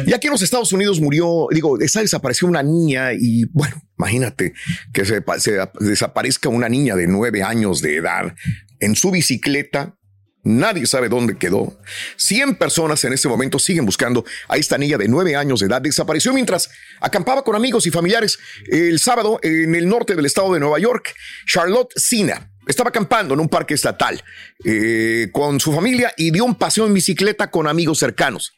Y 0.06 0.14
aquí 0.14 0.28
en 0.28 0.32
los 0.32 0.42
Estados 0.42 0.72
Unidos 0.72 1.00
murió, 1.02 1.48
digo, 1.52 1.80
esa 1.80 2.02
desapareció 2.02 2.48
una 2.48 2.62
niña 2.64 3.14
y 3.14 3.46
bueno, 3.46 3.82
imagínate 3.98 4.54
que 4.94 5.06
se, 5.06 5.24
se 5.40 5.60
desaparezca 5.80 6.50
una 6.50 6.70
niña 6.70 6.96
de 6.96 7.08
nueve 7.08 7.44
años 7.44 7.82
de 7.82 7.96
edad 7.98 8.36
en 8.80 8.96
su 8.96 9.12
bicicleta 9.12 9.98
Nadie 10.46 10.86
sabe 10.86 11.10
dónde 11.10 11.38
quedó. 11.40 11.76
100 12.18 12.58
personas 12.58 13.04
en 13.04 13.14
este 13.14 13.28
momento 13.28 13.58
siguen 13.58 13.84
buscando 13.84 14.24
a 14.48 14.58
esta 14.58 14.78
niña 14.78 14.96
de 14.96 15.08
9 15.08 15.36
años 15.36 15.60
de 15.60 15.66
edad. 15.66 15.82
Desapareció 15.82 16.34
mientras 16.34 16.70
acampaba 17.02 17.44
con 17.44 17.56
amigos 17.56 17.88
y 17.88 17.92
familiares 17.92 18.38
el 18.68 19.00
sábado 19.00 19.40
en 19.42 19.74
el 19.74 19.90
norte 19.90 20.16
del 20.16 20.28
estado 20.28 20.54
de 20.54 20.60
Nueva 20.60 20.78
York. 20.78 21.16
Charlotte 21.48 21.92
Sina 21.96 22.52
estaba 22.68 22.90
acampando 22.90 23.34
en 23.34 23.40
un 23.40 23.50
parque 23.50 23.74
estatal 23.74 24.24
eh, 24.64 25.30
con 25.32 25.60
su 25.60 25.74
familia 25.74 26.14
y 26.16 26.30
dio 26.30 26.46
un 26.46 26.54
paseo 26.54 26.86
en 26.86 26.94
bicicleta 26.94 27.50
con 27.50 27.68
amigos 27.68 27.98
cercanos. 27.98 28.54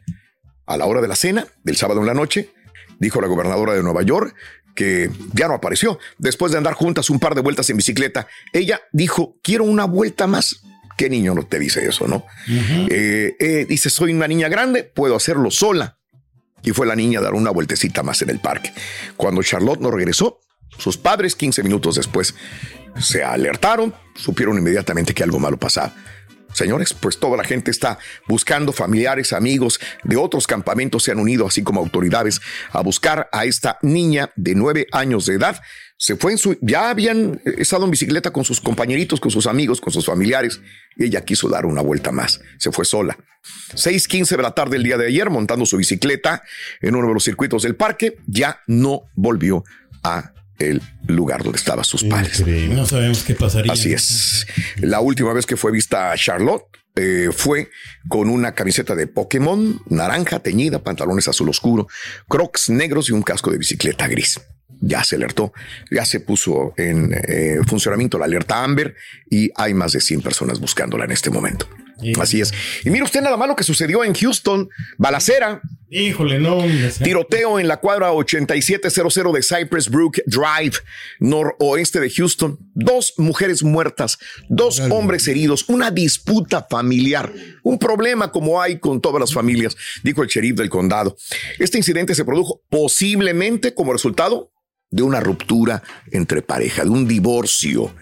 A 0.65 0.75
la 0.75 0.87
hora 0.87 0.99
de 0.99 1.07
la 1.07 1.15
cena 1.15 1.47
del 1.63 1.77
sábado 1.77 2.01
en 2.01 2.07
la 2.07 2.13
noche, 2.13 2.49
dijo 2.99 3.21
la 3.21 3.27
gobernadora 3.27 3.73
de 3.73 3.81
Nueva 3.81 4.01
York 4.03 4.35
que 4.75 5.09
ya 5.33 5.47
no 5.47 5.53
apareció. 5.53 5.99
Después 6.17 6.51
de 6.51 6.57
andar 6.57 6.73
juntas 6.73 7.09
un 7.09 7.19
par 7.19 7.33
de 7.33 7.41
vueltas 7.41 7.69
en 7.69 7.77
bicicleta, 7.77 8.27
ella 8.51 8.81
dijo, 8.91 9.37
quiero 9.41 9.63
una 9.63 9.85
vuelta 9.85 10.27
más. 10.27 10.61
¿Qué 10.97 11.09
niño 11.09 11.35
no 11.35 11.45
te 11.45 11.59
dice 11.59 11.87
eso, 11.87 12.07
no? 12.07 12.25
Eh, 12.47 13.35
eh, 13.39 13.65
dice, 13.69 13.91
soy 13.91 14.13
una 14.13 14.27
niña 14.27 14.49
grande, 14.49 14.83
puedo 14.83 15.15
hacerlo 15.15 15.51
sola. 15.51 15.99
Y 16.63 16.71
fue 16.71 16.87
la 16.87 16.95
niña 16.95 17.19
a 17.19 17.21
dar 17.21 17.35
una 17.35 17.51
vueltecita 17.51 18.01
más 18.01 18.23
en 18.23 18.31
el 18.31 18.39
parque. 18.39 18.73
Cuando 19.15 19.43
Charlotte 19.43 19.79
no 19.79 19.91
regresó, 19.91 20.39
sus 20.79 20.97
padres, 20.97 21.35
15 21.35 21.61
minutos 21.61 21.95
después, 21.95 22.33
se 22.99 23.23
alertaron, 23.23 23.93
supieron 24.15 24.57
inmediatamente 24.57 25.13
que 25.13 25.23
algo 25.23 25.39
malo 25.39 25.57
pasaba. 25.57 25.93
Señores, 26.57 26.93
pues 26.93 27.19
toda 27.19 27.37
la 27.37 27.43
gente 27.43 27.69
está 27.69 27.99
buscando, 28.27 28.73
familiares, 28.73 29.31
amigos 29.31 29.79
de 30.03 30.17
otros 30.17 30.47
campamentos 30.47 31.03
se 31.03 31.11
han 31.11 31.19
unido, 31.19 31.45
así 31.45 31.61
como 31.61 31.79
autoridades, 31.79 32.41
a 32.71 32.81
buscar 32.81 33.29
a 33.31 33.45
esta 33.45 33.77
niña 33.83 34.31
de 34.35 34.55
nueve 34.55 34.87
años 34.91 35.27
de 35.27 35.35
edad 35.35 35.61
se 35.99 36.15
fue 36.15 36.31
en 36.31 36.37
su, 36.37 36.55
ya 36.61 36.91
habían 36.91 37.41
estado 37.57 37.85
en 37.85 37.91
bicicleta 37.91 38.31
con 38.31 38.45
sus 38.45 38.61
compañeritos, 38.61 39.19
con 39.19 39.31
sus 39.31 39.47
amigos, 39.47 39.81
con 39.81 39.91
sus 39.91 40.05
familiares. 40.05 40.61
Y 40.95 41.05
ella 41.05 41.25
quiso 41.25 41.49
dar 41.49 41.65
una 41.65 41.81
vuelta 41.81 42.11
más. 42.11 42.39
Se 42.59 42.71
fue 42.71 42.85
sola. 42.85 43.17
6:15 43.73 44.37
de 44.37 44.43
la 44.43 44.51
tarde 44.51 44.73
del 44.73 44.83
día 44.83 44.97
de 44.97 45.07
ayer, 45.07 45.31
montando 45.31 45.65
su 45.65 45.75
bicicleta 45.75 46.43
en 46.81 46.95
uno 46.95 47.07
de 47.07 47.15
los 47.15 47.23
circuitos 47.23 47.63
del 47.63 47.75
parque, 47.75 48.19
ya 48.27 48.61
no 48.67 49.09
volvió 49.15 49.63
a 50.03 50.33
el 50.59 50.81
lugar 51.07 51.43
donde 51.43 51.57
estaban 51.57 51.85
sus 51.85 52.03
padres. 52.03 52.45
No 52.69 52.85
sabemos 52.85 53.23
qué 53.23 53.35
pasaría. 53.35 53.71
Así 53.71 53.93
es. 53.93 54.47
La 54.77 54.99
última 54.99 55.33
vez 55.33 55.45
que 55.45 55.57
fue 55.57 55.71
vista 55.71 56.13
Charlotte 56.15 56.65
eh, 56.95 57.29
fue 57.31 57.69
con 58.07 58.29
una 58.29 58.53
camiseta 58.53 58.95
de 58.95 59.07
Pokémon 59.07 59.81
naranja 59.89 60.39
teñida, 60.39 60.83
pantalones 60.83 61.27
azul 61.27 61.49
oscuro, 61.49 61.87
crocs 62.27 62.69
negros 62.69 63.09
y 63.09 63.13
un 63.13 63.21
casco 63.21 63.51
de 63.51 63.57
bicicleta 63.57 64.07
gris 64.07 64.39
ya 64.79 65.03
se 65.03 65.15
alertó, 65.15 65.53
ya 65.91 66.05
se 66.05 66.19
puso 66.19 66.73
en 66.77 67.13
eh, 67.13 67.59
funcionamiento 67.67 68.17
la 68.17 68.25
alerta 68.25 68.63
Amber 68.63 68.95
y 69.29 69.49
hay 69.55 69.73
más 69.73 69.93
de 69.93 70.01
100 70.01 70.21
personas 70.21 70.59
buscándola 70.59 71.05
en 71.05 71.11
este 71.11 71.29
momento. 71.29 71.67
Así 72.19 72.41
es. 72.41 72.53
Y 72.83 72.89
mire 72.89 73.03
usted 73.03 73.21
nada 73.21 73.37
más 73.37 73.47
lo 73.47 73.55
que 73.55 73.63
sucedió 73.63 74.03
en 74.03 74.13
Houston, 74.13 74.69
balacera. 74.97 75.61
Híjole, 75.89 76.37
no. 76.39 76.63
Tiroteo 77.01 77.59
en 77.59 77.67
la 77.67 77.77
cuadra 77.77 78.11
8700 78.11 79.33
de 79.33 79.41
Cypress 79.41 79.89
Brook 79.89 80.17
Drive, 80.25 80.77
noroeste 81.19 81.99
de 81.99 82.09
Houston. 82.09 82.59
Dos 82.73 83.13
mujeres 83.17 83.63
muertas, 83.63 84.19
dos 84.49 84.79
hombres 84.79 85.27
heridos, 85.27 85.67
una 85.69 85.89
disputa 85.89 86.67
familiar, 86.69 87.31
un 87.63 87.79
problema 87.79 88.31
como 88.31 88.61
hay 88.61 88.79
con 88.79 89.01
todas 89.01 89.19
las 89.19 89.33
familias, 89.33 89.75
dijo 90.03 90.21
el 90.21 90.29
sheriff 90.29 90.57
del 90.57 90.69
condado. 90.69 91.15
Este 91.57 91.77
incidente 91.77 92.15
se 92.15 92.25
produjo 92.25 92.61
posiblemente 92.69 93.73
como 93.73 93.93
resultado 93.93 94.51
de 94.89 95.03
una 95.03 95.19
ruptura 95.19 95.83
entre 96.11 96.41
pareja, 96.41 96.83
de 96.83 96.89
un 96.89 97.07
divorcio. 97.07 97.93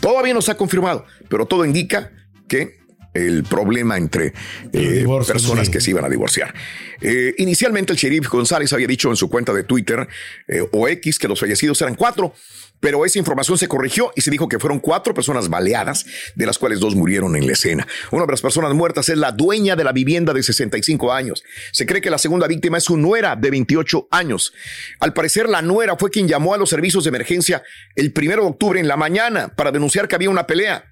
Todavía 0.00 0.34
no 0.34 0.42
se 0.42 0.52
ha 0.52 0.56
confirmado, 0.56 1.04
pero 1.28 1.46
todo 1.46 1.64
indica 1.64 2.12
que 2.48 2.79
el 3.14 3.44
problema 3.44 3.96
entre 3.96 4.32
eh, 4.72 5.04
personas 5.26 5.68
que 5.68 5.80
se 5.80 5.90
iban 5.90 6.04
a 6.04 6.08
divorciar. 6.08 6.54
Eh, 7.00 7.34
inicialmente 7.38 7.92
el 7.92 7.98
sheriff 7.98 8.28
González 8.28 8.72
había 8.72 8.86
dicho 8.86 9.10
en 9.10 9.16
su 9.16 9.28
cuenta 9.28 9.52
de 9.52 9.64
Twitter 9.64 10.06
eh, 10.46 10.62
o 10.72 10.88
X 10.88 11.18
que 11.18 11.28
los 11.28 11.40
fallecidos 11.40 11.80
eran 11.82 11.94
cuatro, 11.94 12.34
pero 12.78 13.04
esa 13.04 13.18
información 13.18 13.58
se 13.58 13.68
corrigió 13.68 14.12
y 14.16 14.22
se 14.22 14.30
dijo 14.30 14.48
que 14.48 14.58
fueron 14.58 14.80
cuatro 14.80 15.12
personas 15.12 15.48
baleadas, 15.48 16.06
de 16.34 16.46
las 16.46 16.58
cuales 16.58 16.80
dos 16.80 16.94
murieron 16.94 17.36
en 17.36 17.46
la 17.46 17.52
escena. 17.52 17.86
Una 18.10 18.24
de 18.24 18.32
las 18.32 18.40
personas 18.40 18.72
muertas 18.74 19.08
es 19.08 19.18
la 19.18 19.32
dueña 19.32 19.76
de 19.76 19.84
la 19.84 19.92
vivienda 19.92 20.32
de 20.32 20.42
65 20.42 21.12
años. 21.12 21.42
Se 21.72 21.86
cree 21.86 22.00
que 22.00 22.10
la 22.10 22.18
segunda 22.18 22.46
víctima 22.46 22.78
es 22.78 22.84
su 22.84 22.96
nuera 22.96 23.36
de 23.36 23.50
28 23.50 24.08
años. 24.10 24.52
Al 24.98 25.12
parecer, 25.12 25.48
la 25.48 25.62
nuera 25.62 25.96
fue 25.96 26.10
quien 26.10 26.26
llamó 26.26 26.54
a 26.54 26.58
los 26.58 26.70
servicios 26.70 27.04
de 27.04 27.08
emergencia 27.08 27.62
el 27.96 28.12
primero 28.12 28.42
de 28.42 28.48
octubre 28.48 28.80
en 28.80 28.88
la 28.88 28.96
mañana 28.96 29.48
para 29.54 29.72
denunciar 29.72 30.08
que 30.08 30.14
había 30.14 30.30
una 30.30 30.46
pelea. 30.46 30.84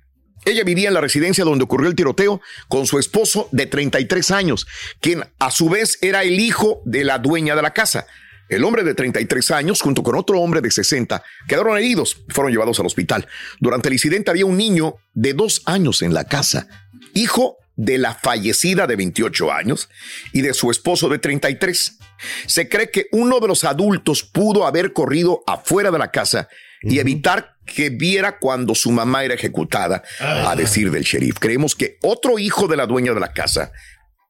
Ella 0.44 0.64
vivía 0.64 0.88
en 0.88 0.94
la 0.94 1.00
residencia 1.00 1.44
donde 1.44 1.64
ocurrió 1.64 1.88
el 1.88 1.94
tiroteo 1.94 2.40
con 2.68 2.86
su 2.86 2.98
esposo 2.98 3.48
de 3.52 3.66
33 3.66 4.30
años, 4.30 4.66
quien 5.00 5.24
a 5.38 5.50
su 5.50 5.68
vez 5.68 5.98
era 6.00 6.22
el 6.22 6.40
hijo 6.40 6.82
de 6.84 7.04
la 7.04 7.18
dueña 7.18 7.56
de 7.56 7.62
la 7.62 7.72
casa. 7.72 8.06
El 8.48 8.64
hombre 8.64 8.82
de 8.82 8.94
33 8.94 9.50
años, 9.50 9.82
junto 9.82 10.02
con 10.02 10.14
otro 10.14 10.40
hombre 10.40 10.62
de 10.62 10.70
60, 10.70 11.22
quedaron 11.46 11.76
heridos 11.76 12.16
y 12.28 12.32
fueron 12.32 12.50
llevados 12.50 12.80
al 12.80 12.86
hospital. 12.86 13.26
Durante 13.60 13.88
el 13.88 13.94
incidente 13.94 14.30
había 14.30 14.46
un 14.46 14.56
niño 14.56 14.96
de 15.12 15.34
dos 15.34 15.62
años 15.66 16.00
en 16.00 16.14
la 16.14 16.24
casa, 16.24 16.66
hijo 17.12 17.58
de 17.76 17.98
la 17.98 18.14
fallecida 18.14 18.86
de 18.86 18.96
28 18.96 19.52
años 19.52 19.88
y 20.32 20.40
de 20.40 20.54
su 20.54 20.70
esposo 20.70 21.08
de 21.08 21.18
33. 21.18 21.98
Se 22.46 22.68
cree 22.68 22.90
que 22.90 23.06
uno 23.12 23.38
de 23.38 23.48
los 23.48 23.64
adultos 23.64 24.22
pudo 24.22 24.66
haber 24.66 24.92
corrido 24.92 25.42
afuera 25.46 25.90
de 25.90 25.98
la 25.98 26.10
casa 26.10 26.48
y 26.82 26.98
evitar 26.98 27.57
que 27.68 27.90
viera 27.90 28.38
cuando 28.38 28.74
su 28.74 28.90
mamá 28.90 29.24
era 29.24 29.34
ejecutada, 29.34 30.02
a 30.20 30.56
decir 30.56 30.90
del 30.90 31.04
sheriff. 31.04 31.38
Creemos 31.38 31.74
que 31.74 31.98
otro 32.02 32.38
hijo 32.38 32.66
de 32.66 32.76
la 32.76 32.86
dueña 32.86 33.14
de 33.14 33.20
la 33.20 33.32
casa 33.32 33.70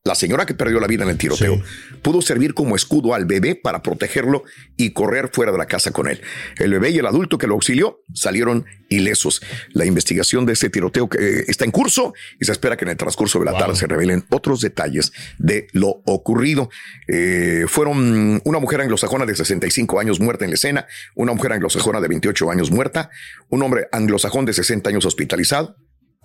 la 0.04 0.14
señora 0.14 0.46
que 0.46 0.54
perdió 0.54 0.80
la 0.80 0.86
vida 0.86 1.04
en 1.04 1.10
el 1.10 1.18
tiroteo 1.18 1.62
pudo 2.02 2.22
servir 2.22 2.54
como 2.54 2.76
escudo 2.76 3.14
al 3.14 3.26
bebé 3.26 3.54
para 3.54 3.82
protegerlo 3.82 4.44
y 4.76 4.92
correr 4.92 5.30
fuera 5.32 5.52
de 5.52 5.58
la 5.58 5.66
casa 5.66 5.90
con 5.90 6.08
él. 6.08 6.22
El 6.56 6.70
bebé 6.70 6.90
y 6.90 6.98
el 6.98 7.06
adulto 7.06 7.36
que 7.36 7.46
lo 7.46 7.54
auxilió 7.54 8.00
salieron 8.14 8.64
ilesos. 8.88 9.42
La 9.72 9.84
investigación 9.84 10.46
de 10.46 10.54
este 10.54 10.70
tiroteo 10.70 11.08
eh, 11.18 11.44
está 11.46 11.64
en 11.64 11.70
curso 11.70 12.14
y 12.40 12.44
se 12.46 12.52
espera 12.52 12.76
que 12.76 12.84
en 12.84 12.90
el 12.90 12.96
transcurso 12.96 13.38
de 13.38 13.44
la 13.44 13.58
tarde 13.58 13.76
se 13.76 13.86
revelen 13.86 14.24
otros 14.30 14.60
detalles 14.60 15.12
de 15.36 15.66
lo 15.72 16.02
ocurrido. 16.06 16.70
Eh, 17.06 17.66
fueron 17.68 18.40
una 18.44 18.58
mujer 18.60 18.80
anglosajona 18.80 19.26
de 19.26 19.34
65 19.34 20.00
años 20.00 20.20
muerta 20.20 20.44
en 20.44 20.52
la 20.52 20.54
escena, 20.54 20.86
una 21.16 21.34
mujer 21.34 21.52
anglosajona 21.52 22.00
de 22.00 22.08
28 22.08 22.50
años 22.50 22.70
muerta, 22.70 23.10
un 23.50 23.62
hombre 23.62 23.88
anglosajón 23.92 24.46
de 24.46 24.54
60 24.54 24.88
años 24.88 25.04
hospitalizado, 25.04 25.76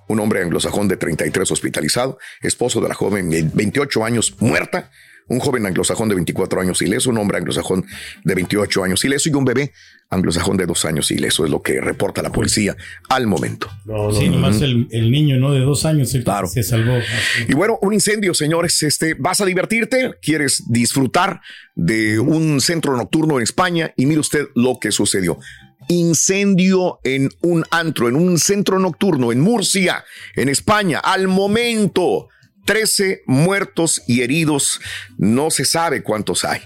un 0.07 0.19
hombre 0.19 0.41
anglosajón 0.41 0.87
de 0.87 0.97
33 0.97 1.49
hospitalizado, 1.51 2.17
esposo 2.41 2.81
de 2.81 2.89
la 2.89 2.95
joven 2.95 3.29
de 3.29 3.49
28 3.53 4.03
años 4.03 4.35
muerta, 4.39 4.89
un 5.27 5.39
joven 5.39 5.65
anglosajón 5.65 6.09
de 6.09 6.15
24 6.15 6.61
años 6.61 6.81
ileso, 6.81 7.09
un 7.09 7.17
hombre 7.17 7.37
anglosajón 7.37 7.85
de 8.23 8.35
28 8.35 8.83
años 8.83 9.03
ileso 9.05 9.29
y 9.29 9.33
un 9.33 9.45
bebé 9.45 9.71
anglosajón 10.09 10.57
de 10.57 10.65
dos 10.65 10.85
años 10.85 11.09
ileso, 11.11 11.45
es 11.45 11.51
lo 11.51 11.61
que 11.61 11.81
reporta 11.81 12.21
la 12.21 12.31
policía 12.31 12.75
al 13.09 13.25
momento. 13.25 13.69
sí, 14.11 14.29
nomás 14.29 14.61
el, 14.61 14.87
niño, 15.11 15.37
¿no? 15.37 15.53
De 15.53 15.61
dos 15.61 15.85
años 15.85 16.09
se 16.09 16.63
salvó. 16.63 16.99
Y 17.47 17.53
bueno, 17.53 17.79
un 17.81 17.93
incendio, 17.93 18.33
señores, 18.33 18.83
este, 18.83 19.15
vas 19.15 19.41
a 19.41 19.45
divertirte, 19.45 20.15
quieres 20.21 20.71
disfrutar 20.71 21.41
de 21.75 22.19
un 22.19 22.61
centro 22.61 22.95
nocturno 22.95 23.37
en 23.37 23.43
España 23.43 23.93
y 23.95 24.05
mire 24.05 24.19
usted 24.19 24.47
lo 24.55 24.77
que 24.79 24.91
sucedió 24.91 25.39
incendio 25.87 26.99
en 27.03 27.29
un 27.41 27.63
antro, 27.71 28.09
en 28.09 28.15
un 28.15 28.39
centro 28.39 28.79
nocturno 28.79 29.31
en 29.31 29.39
Murcia, 29.39 30.03
en 30.35 30.49
España. 30.49 30.99
Al 30.99 31.27
momento, 31.27 32.29
13 32.65 33.23
muertos 33.25 34.01
y 34.07 34.21
heridos. 34.21 34.79
No 35.17 35.51
se 35.51 35.65
sabe 35.65 36.03
cuántos 36.03 36.45
hay. 36.45 36.61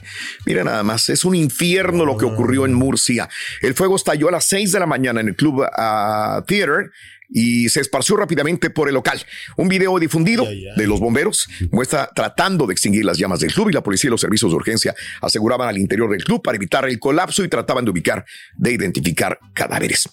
Mira 0.46 0.64
nada 0.64 0.84
más, 0.84 1.10
es 1.10 1.26
un 1.26 1.36
infierno 1.36 2.06
lo 2.06 2.18
que 2.18 2.26
ocurrió 2.26 2.66
en 2.66 2.74
Murcia. 2.74 3.30
El 3.62 3.74
fuego 3.74 3.96
estalló 3.96 4.30
a 4.30 4.32
las 4.32 4.46
6 4.46 4.72
de 4.72 4.80
la 4.80 4.86
mañana 4.86 5.22
en 5.22 5.30
el 5.30 5.36
Club 5.36 5.62
uh, 5.62 6.42
Theater 6.46 6.92
y 7.30 7.70
se 7.70 7.82
esparció 7.82 8.16
rápidamente 8.16 8.70
por 8.70 8.88
el 8.88 8.96
local. 8.96 9.22
Un 9.58 9.68
video 9.68 9.98
difundido 10.00 10.46
de 10.46 10.88
los 10.88 11.00
bomberos 11.00 11.48
muestra 11.72 12.10
tratando 12.14 12.66
de 12.66 12.74
extinguir 12.74 13.06
las 13.06 13.18
llamas 13.18 13.40
del 13.40 13.54
club 13.54 13.70
y 13.70 13.74
la 13.74 13.84
policía 13.84 14.08
y 14.08 14.12
los 14.12 14.22
servicios 14.22 14.52
de 14.52 14.56
urgencia 14.56 14.96
aseguraban 15.22 15.68
al 15.68 15.78
interior 15.78 16.10
del 16.10 16.24
club 16.24 16.42
para 16.42 16.56
evitar 16.56 16.88
el 16.88 17.00
colapso 17.00 17.44
y 17.44 17.50
trataban 17.50 17.86
de 17.86 17.92
ubicar, 17.92 18.26
de 18.56 18.74
identificar 18.74 19.40
cadáveres. 19.54 20.10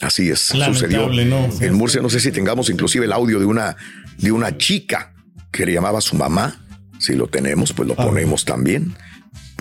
Así 0.00 0.30
es, 0.30 0.40
sucedió 0.40 1.10
en 1.12 1.74
Murcia. 1.74 2.02
No 2.02 2.10
sé 2.10 2.18
si 2.18 2.32
tengamos 2.32 2.68
inclusive 2.70 3.06
el 3.06 3.12
audio 3.12 3.38
de 3.38 3.46
una, 3.46 3.76
de 4.18 4.32
una 4.32 4.58
chica 4.58 5.14
que 5.52 5.64
le 5.64 5.72
llamaba 5.72 5.98
a 5.98 6.02
su 6.02 6.16
mamá. 6.16 6.58
Si 6.98 7.14
lo 7.14 7.28
tenemos, 7.28 7.72
pues 7.72 7.88
lo 7.88 7.94
ponemos 7.94 8.44
también. 8.44 8.94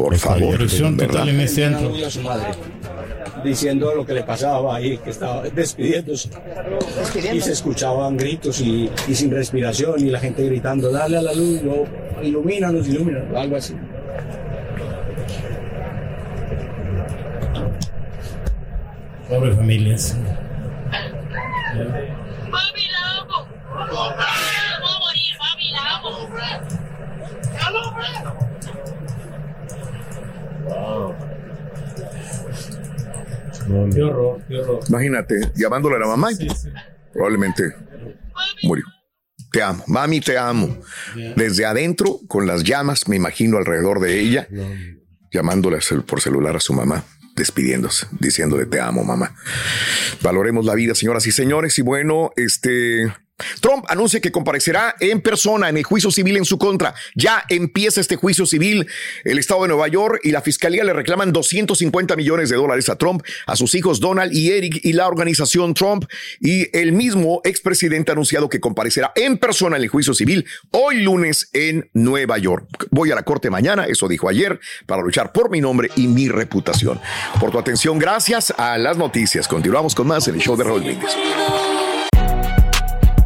Por 0.02 0.18
favor. 0.18 0.58
total 0.98 1.30
en 1.30 1.40
este 1.42 1.70
diciendo 3.44 3.94
lo 3.96 4.06
que 4.06 4.14
le 4.14 4.24
pasaba 4.24 4.76
ahí, 4.76 4.98
que 4.98 5.12
estaba 5.12 5.44
despidiéndose. 5.44 6.30
Y 7.32 7.42
se 7.42 7.52
escuchaban 7.52 8.18
gritos 8.18 8.62
y, 8.62 8.90
sin 9.14 9.32
respiración 9.32 10.00
y 10.00 10.10
la 10.10 10.20
gente 10.20 10.44
gritando, 10.44 10.92
dale 10.92 11.18
a 11.18 11.22
la 11.22 11.34
luz, 11.34 11.62
no, 11.62 11.86
ilumínanos, 12.24 12.88
ilumínanos, 12.88 13.36
algo 13.36 13.58
así. 13.58 13.76
Pobre 19.30 19.54
familias. 19.54 20.18
Qué 33.94 34.02
horror, 34.02 34.42
qué 34.48 34.58
horror. 34.58 34.80
Imagínate, 34.90 35.36
llamándole 35.56 35.96
a 35.96 36.00
la 36.00 36.08
mamá 36.08 36.32
y 36.32 36.36
Sí, 36.36 36.50
sí. 36.50 36.70
probablemente 37.14 37.64
murió. 38.64 38.86
Te 39.52 39.62
amo, 39.62 39.84
mami, 39.88 40.22
te 40.22 40.38
amo. 40.38 40.78
Desde 41.36 41.66
adentro, 41.66 42.20
con 42.28 42.48
las 42.48 42.64
llamas, 42.64 43.08
me 43.10 43.18
imagino 43.18 43.58
alrededor 43.58 44.00
de 44.00 44.20
ella, 44.20 44.48
llamándole 45.32 45.80
por 46.06 46.22
celular 46.22 46.56
a 46.56 46.60
su 46.62 46.74
mamá, 46.74 47.04
despidiéndose, 47.36 48.08
diciéndole 48.20 48.66
te 48.66 48.80
amo, 48.80 49.04
mamá. 49.04 49.36
Valoremos 50.22 50.66
la 50.66 50.74
vida, 50.76 50.96
señoras 50.96 51.28
y 51.28 51.32
señores. 51.32 51.78
Y 51.80 51.82
bueno, 51.82 52.32
este 52.38 53.14
Trump 53.60 53.86
anuncia 53.88 54.20
que 54.20 54.32
comparecerá 54.32 54.96
en 55.00 55.22
persona 55.22 55.70
en 55.70 55.78
el 55.78 55.84
juicio 55.84 56.12
civil 56.12 56.38
en 56.38 56.46
su 56.46 56.58
contra. 56.58 56.94
Ya 57.16 57.44
empieza 57.50 58.02
este 58.02 58.16
juicio 58.16 58.46
civil. 58.46 58.88
El 59.24 59.40
estado 59.40 59.64
de 59.64 59.70
Nueva 59.70 59.88
York 59.88 60.20
y 60.24 60.32
la 60.32 60.42
fiscalía 60.42 60.84
le 60.84 60.94
reclaman 60.94 61.32
250 61.32 62.16
millones 62.16 62.50
de 62.50 62.56
dólares 62.56 62.90
a 62.90 62.98
Trump, 62.98 63.24
a 63.48 63.56
sus 63.56 63.76
hijos 63.76 64.00
Donald 64.00 64.34
y 64.34 64.52
Eric 64.52 64.80
y 64.84 64.94
la 64.94 65.08
organización 65.08 65.74
Trump. 65.74 66.06
Y 66.40 66.76
el 66.78 66.92
mismo 66.92 67.42
expresidente 67.44 68.12
ha 68.12 68.14
anunciado 68.14 68.50
que 68.50 68.60
comparecerá 68.60 69.12
en 69.16 69.38
persona 69.38 69.78
en 69.78 69.84
el 69.84 69.90
juicio 69.90 70.14
civil 70.14 70.46
hoy 70.72 71.02
lunes 71.02 71.50
en 71.54 71.90
Nueva 71.94 72.38
York. 72.38 72.88
Voy 72.90 73.12
a 73.12 73.16
la 73.16 73.24
corte 73.24 73.50
mañana, 73.50 73.86
eso 73.86 74.08
dijo 74.08 74.30
ayer, 74.30 74.60
para 74.86 75.02
luchar 75.02 75.32
por 75.32 75.50
mi 75.50 75.62
nombre 75.62 75.90
y 75.96 76.08
mi 76.08 76.30
reputación. 76.30 77.00
Por 77.40 77.52
tu 77.52 77.60
atención, 77.60 78.00
gracias 78.00 78.54
a 78.58 78.78
las 78.78 78.98
noticias. 78.98 79.48
Continuamos 79.48 79.96
con 79.96 80.08
más 80.08 80.28
en 80.28 80.36
el 80.36 80.42
show 80.42 80.56
de 80.56 80.64
Brindis. 80.64 81.71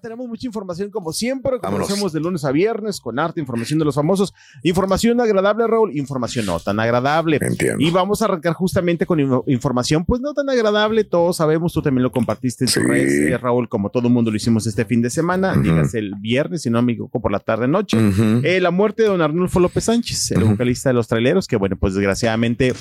Tenemos 0.00 0.28
mucha 0.28 0.46
información 0.46 0.90
como 0.90 1.12
siempre, 1.12 1.52
hacemos 1.62 2.12
de 2.12 2.20
lunes 2.20 2.44
a 2.44 2.52
viernes, 2.52 3.00
con 3.00 3.18
arte, 3.18 3.40
información 3.40 3.78
de 3.78 3.84
los 3.84 3.94
famosos. 3.94 4.34
Información 4.62 5.20
agradable, 5.20 5.66
Raúl, 5.66 5.96
información 5.96 6.46
no 6.46 6.58
tan 6.60 6.78
agradable. 6.80 7.38
Entiendo. 7.40 7.82
Y 7.84 7.90
vamos 7.90 8.22
a 8.22 8.26
arrancar 8.26 8.52
justamente 8.54 9.06
con 9.06 9.20
in- 9.20 9.40
información, 9.46 10.04
pues 10.04 10.20
no 10.20 10.34
tan 10.34 10.48
agradable, 10.50 11.04
todos 11.04 11.36
sabemos, 11.36 11.72
tú 11.72 11.82
también 11.82 12.02
lo 12.02 12.12
compartiste 12.12 12.64
en 12.64 12.68
Sí. 12.68 12.80
redes, 12.80 13.12
eh, 13.32 13.38
Raúl, 13.38 13.68
como 13.68 13.90
todo 13.90 14.08
el 14.08 14.12
mundo 14.14 14.30
lo 14.30 14.36
hicimos 14.36 14.66
este 14.66 14.84
fin 14.84 15.02
de 15.02 15.10
semana, 15.10 15.54
digas 15.56 15.94
el 15.94 16.14
viernes, 16.16 16.62
si 16.62 16.70
no 16.70 16.82
me 16.82 16.92
equivoco, 16.92 17.20
por 17.20 17.32
la 17.32 17.38
tarde-noche. 17.40 17.96
Eh, 18.42 18.60
la 18.60 18.70
muerte 18.70 19.02
de 19.02 19.08
don 19.08 19.22
Arnulfo 19.22 19.60
López 19.60 19.84
Sánchez, 19.84 20.32
el 20.32 20.44
vocalista 20.44 20.90
de 20.90 20.94
los 20.94 21.06
traileros, 21.08 21.46
que 21.46 21.56
bueno, 21.56 21.76
pues 21.76 21.94
desgraciadamente 21.94 22.74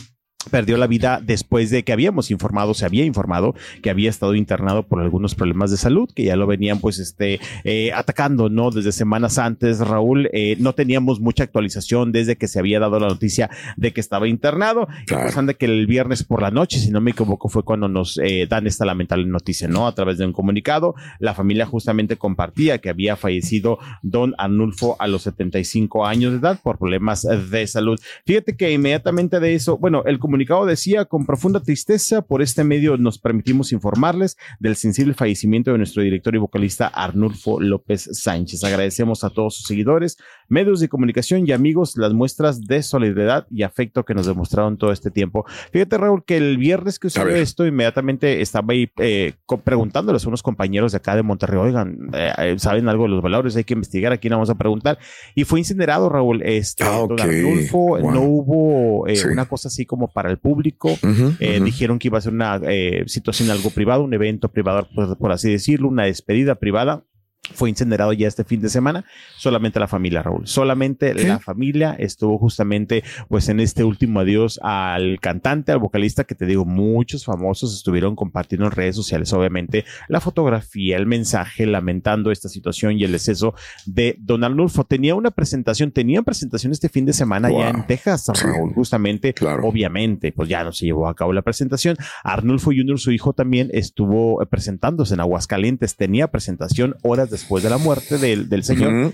perdió 0.50 0.78
la 0.78 0.88
vida 0.88 1.22
después 1.24 1.70
de 1.70 1.84
que 1.84 1.94
habíamos 1.94 2.32
informado, 2.32 2.74
se 2.74 2.86
había 2.86 3.06
informado 3.06 3.56
que 3.82 3.90
había 3.90 4.10
estado 4.10 4.36
internado 4.36 4.84
por 4.84 5.02
algunos 5.02 5.36
problemas 5.36 5.72
de 5.72 5.78
salud, 5.78 6.10
que 6.14 6.24
ya 6.24 6.36
lo 6.36 6.48
venían 6.48 6.80
pues 6.80 7.00
este 7.00 7.40
eh, 7.64 7.92
atacando, 7.94 8.50
¿no? 8.50 8.72
Desde 8.72 8.92
semanas 8.92 9.38
antes, 9.38 9.80
Raúl, 9.80 10.30
eh, 10.34 10.56
no 10.60 10.74
teníamos 10.74 11.20
mucha 11.20 11.44
actualización 11.44 12.12
desde 12.12 12.36
que 12.36 12.48
se 12.48 12.60
había 12.60 12.80
dado 12.80 13.00
la 13.00 13.08
noticia 13.08 13.50
de 13.78 13.92
que 13.92 14.02
estaba 14.02 14.28
internado, 14.28 14.88
Claro. 15.06 15.30
y 15.34 15.40
anda 15.40 15.54
que 15.54 15.66
el 15.66 15.88
viernes 15.88 16.24
por 16.24 16.42
la 16.42 16.52
noche, 16.52 16.80
si 16.80 16.92
no 16.92 17.02
me 17.02 17.12
equivoco, 17.12 17.50
fue 17.50 17.64
cuando 17.64 17.88
nos 17.88 18.18
eh, 18.18 18.48
dan 18.50 18.68
esta 18.68 18.86
lamentable 18.86 19.26
noticia, 19.26 19.68
¿no? 19.68 19.88
A 19.88 19.94
través 19.96 20.18
de 20.18 20.26
un 20.26 20.34
comunicado, 20.34 20.96
la 21.20 21.34
familia 21.34 21.66
justamente 21.66 22.18
compartía 22.18 22.80
que 22.80 22.90
había 22.90 23.16
fallecido 23.16 23.80
don 24.02 24.34
Arnulfo 24.38 24.96
a 25.00 25.08
los 25.08 25.24
75 25.24 26.06
años 26.06 26.32
de 26.34 26.40
edad 26.40 26.60
por 26.62 26.78
problemas 26.78 27.24
de 27.52 27.68
salud. 27.68 28.00
Fíjate 28.26 28.56
que 28.56 28.72
inmediatamente 28.72 29.40
de 29.40 29.56
eso, 29.56 29.78
bueno, 29.78 30.04
el 30.06 30.20
comunicado 30.20 30.35
decía, 30.40 31.06
con 31.06 31.26
profunda 31.26 31.60
tristeza, 31.62 32.22
por 32.22 32.42
este 32.42 32.64
medio 32.64 32.98
nos 32.98 33.18
permitimos 33.20 33.72
informarles 33.72 34.38
del 34.60 34.76
sensible 34.76 35.14
fallecimiento 35.14 35.72
de 35.72 35.78
nuestro 35.78 36.04
director 36.04 36.36
y 36.36 36.40
vocalista 36.40 36.88
Arnulfo 36.88 37.60
López 37.60 38.10
Sánchez. 38.12 38.64
Agradecemos 38.64 39.24
a 39.24 39.30
todos 39.30 39.56
sus 39.56 39.68
seguidores, 39.68 40.18
medios 40.48 40.80
de 40.80 40.90
comunicación 40.90 41.48
y 41.48 41.52
amigos 41.52 41.96
las 41.98 42.14
muestras 42.14 42.62
de 42.62 42.84
solidaridad 42.84 43.48
y 43.50 43.64
afecto 43.64 44.04
que 44.04 44.14
nos 44.14 44.26
demostraron 44.26 44.78
todo 44.78 44.92
este 44.92 45.12
tiempo. 45.12 45.46
Fíjate, 45.72 45.98
Raúl, 45.98 46.24
que 46.26 46.38
el 46.38 46.58
viernes 46.58 47.00
que 47.00 47.10
sucedió 47.10 47.36
esto, 47.36 47.66
inmediatamente 47.66 48.42
estaba 48.42 48.74
ahí 48.74 48.90
eh, 48.98 49.34
preguntándoles 49.64 50.26
a 50.26 50.28
unos 50.28 50.44
compañeros 50.44 50.92
de 50.92 50.98
acá 50.98 51.16
de 51.16 51.24
Monterrey, 51.24 51.60
oigan, 51.60 52.10
eh, 52.14 52.32
eh, 52.38 52.56
¿saben 52.60 52.88
algo 52.90 53.04
de 53.04 53.10
los 53.10 53.22
valores? 53.22 53.56
Hay 53.56 53.64
que 53.64 53.74
investigar, 53.74 54.12
aquí 54.12 54.30
no 54.30 54.36
vamos 54.38 54.50
a 54.50 54.56
preguntar. 54.56 54.98
Y 55.34 55.44
fue 55.44 55.60
incinerado, 55.60 56.10
Raúl. 56.10 56.42
Este, 56.44 56.84
Ah, 56.84 56.98
don 57.00 57.14
ok. 57.14 57.22
Arnulfo, 57.22 57.78
Wow. 58.00 58.12
no 58.12 58.22
hubo 58.22 59.08
eh, 59.08 59.16
Sí. 59.16 59.28
una 59.28 59.46
cosa 59.46 59.68
así 59.68 59.86
como 59.86 60.08
para 60.12 60.25
el 60.30 60.38
público. 60.38 60.98
Eh. 61.40 61.60
Dijeron 61.64 62.00
que 62.00 62.08
iba 62.08 62.18
a 62.18 62.22
ser 62.22 62.34
una 62.34 62.60
eh, 62.64 63.04
situación 63.08 63.50
algo 63.50 63.70
privado, 63.70 64.04
un 64.04 64.14
evento 64.14 64.50
privado, 64.50 64.88
por, 64.94 65.18
por 65.18 65.32
así 65.32 65.52
decirlo, 65.52 65.88
una 65.88 66.06
despedida 66.06 66.56
privada. 66.56 67.04
Fue 67.54 67.70
incinerado 67.70 68.12
ya 68.14 68.28
este 68.28 68.44
fin 68.44 68.62
de 68.62 68.70
semana. 68.70 69.06
Solamente 69.38 69.80
la 69.80 69.88
familia, 69.88 70.24
Raúl. 70.24 70.48
Solamente 70.48 71.14
¿Qué? 71.14 71.28
la 71.28 71.40
familia 71.40 71.96
estuvo 71.98 72.38
justamente, 72.38 73.04
pues, 73.30 73.50
en 73.50 73.60
este 73.60 73.84
último 73.84 74.20
adiós 74.20 74.60
al 74.64 75.20
cantante, 75.20 75.72
al 75.72 75.80
vocalista, 75.80 76.24
que 76.24 76.36
te 76.36 76.46
digo, 76.46 76.66
muchos 76.66 77.26
famosos 77.26 77.76
estuvieron 77.76 78.16
compartiendo 78.16 78.66
en 78.66 78.72
redes 78.72 78.96
sociales, 78.96 79.32
obviamente, 79.34 79.86
la 80.08 80.20
fotografía, 80.22 80.98
el 80.98 81.06
mensaje, 81.06 81.66
lamentando 81.66 82.32
esta 82.32 82.50
situación 82.50 82.98
y 82.98 83.04
el 83.04 83.14
exceso 83.14 83.54
de 83.86 84.16
Don 84.20 84.44
Arnulfo. 84.44 84.84
Tenía 84.84 85.16
una 85.16 85.32
presentación, 85.32 85.92
tenía 85.92 86.22
presentación 86.22 86.72
este 86.72 86.90
fin 86.90 87.06
de 87.06 87.14
semana 87.14 87.50
ya 87.52 87.70
en 87.70 87.86
Texas. 87.86 88.32
Raúl, 88.42 88.74
justamente. 88.74 89.34
Claro. 89.34 89.68
Obviamente, 89.68 90.32
pues 90.32 90.50
ya 90.50 90.64
no 90.64 90.72
se 90.72 90.86
llevó 90.86 91.08
a 91.08 91.16
cabo 91.16 91.34
la 91.34 91.42
presentación. 91.42 91.98
Arnulfo 92.24 92.72
Jr., 92.76 93.00
su 93.00 93.12
hijo, 93.12 93.34
también 93.34 93.70
estuvo 93.74 94.42
eh, 94.42 94.46
presentándose 94.46 95.14
en 95.14 95.20
Aguascalientes. 95.20 95.96
Tenía 95.96 96.28
presentación 96.30 96.96
horas 97.04 97.30
después 97.36 97.64
de 97.64 97.70
la 97.70 97.78
muerte 97.78 98.18
del, 98.18 98.50
del 98.50 98.64
señor. 98.64 99.14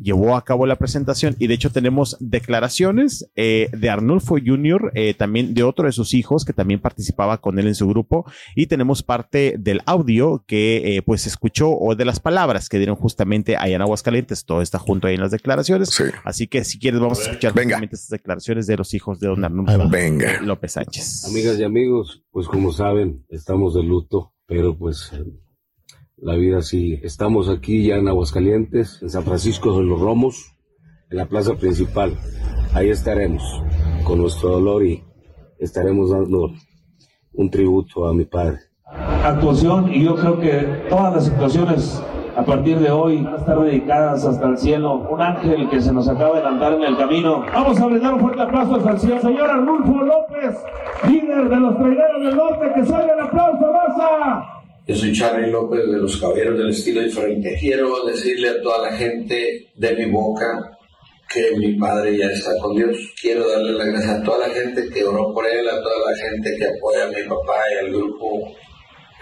Llevó 0.00 0.36
a 0.36 0.44
cabo 0.44 0.64
la 0.64 0.76
presentación 0.76 1.34
y 1.40 1.48
de 1.48 1.54
hecho 1.54 1.70
tenemos 1.72 2.16
declaraciones 2.20 3.28
eh, 3.34 3.68
de 3.72 3.90
Arnulfo 3.90 4.36
Jr., 4.44 4.92
eh, 4.94 5.12
también 5.14 5.54
de 5.54 5.64
otro 5.64 5.86
de 5.86 5.92
sus 5.92 6.14
hijos 6.14 6.44
que 6.44 6.52
también 6.52 6.78
participaba 6.80 7.38
con 7.38 7.58
él 7.58 7.66
en 7.66 7.74
su 7.74 7.88
grupo 7.88 8.24
y 8.54 8.66
tenemos 8.66 9.02
parte 9.02 9.56
del 9.58 9.80
audio 9.86 10.44
que 10.46 10.96
eh, 10.96 11.02
pues 11.02 11.26
escuchó 11.26 11.70
o 11.70 11.96
de 11.96 12.04
las 12.04 12.20
palabras 12.20 12.68
que 12.68 12.78
dieron 12.78 12.94
justamente 12.94 13.56
allá 13.56 13.74
en 13.74 13.82
Aguascalientes. 13.82 14.44
Todo 14.44 14.62
está 14.62 14.78
junto 14.78 15.08
ahí 15.08 15.14
en 15.16 15.20
las 15.20 15.32
declaraciones. 15.32 15.88
Sí. 15.90 16.04
Así 16.24 16.46
que 16.46 16.64
si 16.64 16.78
quieres 16.78 17.00
vamos 17.00 17.18
a 17.18 17.22
escuchar 17.22 17.52
Venga. 17.54 17.70
justamente 17.70 17.96
estas 17.96 18.10
declaraciones 18.10 18.68
de 18.68 18.76
los 18.76 18.94
hijos 18.94 19.18
de 19.18 19.26
don 19.26 19.38
Ahí 19.38 19.46
Arnulfo. 19.46 19.88
Venga. 19.88 20.40
López 20.42 20.72
Sánchez. 20.72 21.24
Amigas 21.24 21.58
y 21.58 21.64
amigos, 21.64 22.22
pues 22.30 22.46
como 22.46 22.72
saben, 22.72 23.24
estamos 23.30 23.74
de 23.74 23.82
luto, 23.82 24.32
pero 24.46 24.78
pues 24.78 25.10
la 26.20 26.34
vida 26.34 26.62
sigue. 26.62 27.00
Estamos 27.04 27.48
aquí 27.48 27.86
ya 27.86 27.96
en 27.96 28.08
Aguascalientes, 28.08 29.00
en 29.02 29.10
San 29.10 29.22
Francisco 29.22 29.78
de 29.78 29.84
los 29.84 30.00
Romos, 30.00 30.54
en 31.10 31.18
la 31.18 31.26
plaza 31.26 31.54
principal. 31.54 32.16
Ahí 32.74 32.90
estaremos 32.90 33.42
con 34.04 34.18
nuestro 34.18 34.50
dolor 34.50 34.84
y 34.84 35.04
estaremos 35.58 36.10
dando 36.10 36.50
un 37.32 37.50
tributo 37.50 38.06
a 38.06 38.14
mi 38.14 38.24
padre. 38.24 38.58
actuación 39.24 39.92
y 39.92 40.04
yo 40.04 40.16
creo 40.16 40.40
que 40.40 40.86
todas 40.88 41.14
las 41.14 41.28
actuaciones 41.28 42.02
a 42.36 42.44
partir 42.44 42.78
de 42.78 42.90
hoy 42.90 43.20
van 43.22 43.34
a 43.34 43.36
estar 43.36 43.60
dedicadas 43.60 44.24
hasta 44.24 44.46
el 44.46 44.58
cielo. 44.58 45.08
Un 45.10 45.20
ángel 45.20 45.68
que 45.68 45.80
se 45.80 45.92
nos 45.92 46.08
acaba 46.08 46.36
de 46.36 46.42
levantar 46.42 46.72
en 46.74 46.82
el 46.82 46.96
camino. 46.96 47.44
Vamos 47.52 47.80
a 47.80 47.86
brindar 47.86 48.14
un 48.14 48.20
fuerte 48.20 48.42
aplauso 48.42 48.88
al 48.88 48.98
señor, 48.98 49.50
Arnulfo 49.50 50.02
López, 50.02 50.56
líder 51.08 51.48
de 51.48 51.56
los 51.56 51.76
traileros 51.76 52.24
del 52.24 52.36
norte. 52.36 52.72
Que 52.74 52.86
salga 52.86 53.12
el 53.12 53.20
aplauso, 53.20 53.72
raza. 53.72 54.57
Yo 54.88 54.96
soy 54.96 55.12
Charlie 55.12 55.50
López 55.50 55.86
de 55.86 55.98
los 55.98 56.16
Caballeros 56.16 56.56
del 56.56 56.70
Estilo 56.70 57.02
Diferente. 57.02 57.58
Quiero 57.60 58.06
decirle 58.06 58.48
a 58.48 58.62
toda 58.62 58.90
la 58.90 58.96
gente 58.96 59.68
de 59.74 59.94
mi 59.94 60.06
boca 60.10 60.78
que 61.28 61.54
mi 61.58 61.74
padre 61.74 62.16
ya 62.16 62.24
está 62.28 62.52
con 62.58 62.74
Dios. 62.74 62.96
Quiero 63.20 63.46
darle 63.46 63.72
las 63.72 63.86
gracias 63.86 64.12
a 64.12 64.22
toda 64.22 64.48
la 64.48 64.54
gente 64.54 64.88
que 64.88 65.04
oró 65.04 65.34
por 65.34 65.46
él, 65.46 65.68
a 65.68 65.82
toda 65.82 66.10
la 66.10 66.16
gente 66.16 66.56
que 66.58 66.64
apoya 66.64 67.04
a 67.04 67.08
mi 67.08 67.22
papá 67.28 67.56
y 67.70 67.84
al 67.84 67.92
grupo. 67.92 68.56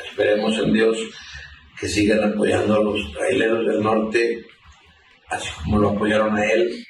Esperemos 0.09 0.57
en 0.57 0.73
Dios 0.73 0.99
que 1.81 1.89
sigan 1.89 2.23
apoyando 2.23 2.77
a 2.77 2.85
los 2.85 3.13
traileros 3.13 3.67
del 3.67 3.83
norte, 3.83 4.47
así 5.31 5.49
como 5.65 5.81
lo 5.81 5.89
apoyaron 5.89 6.37
a 6.37 6.45
él. 6.45 6.86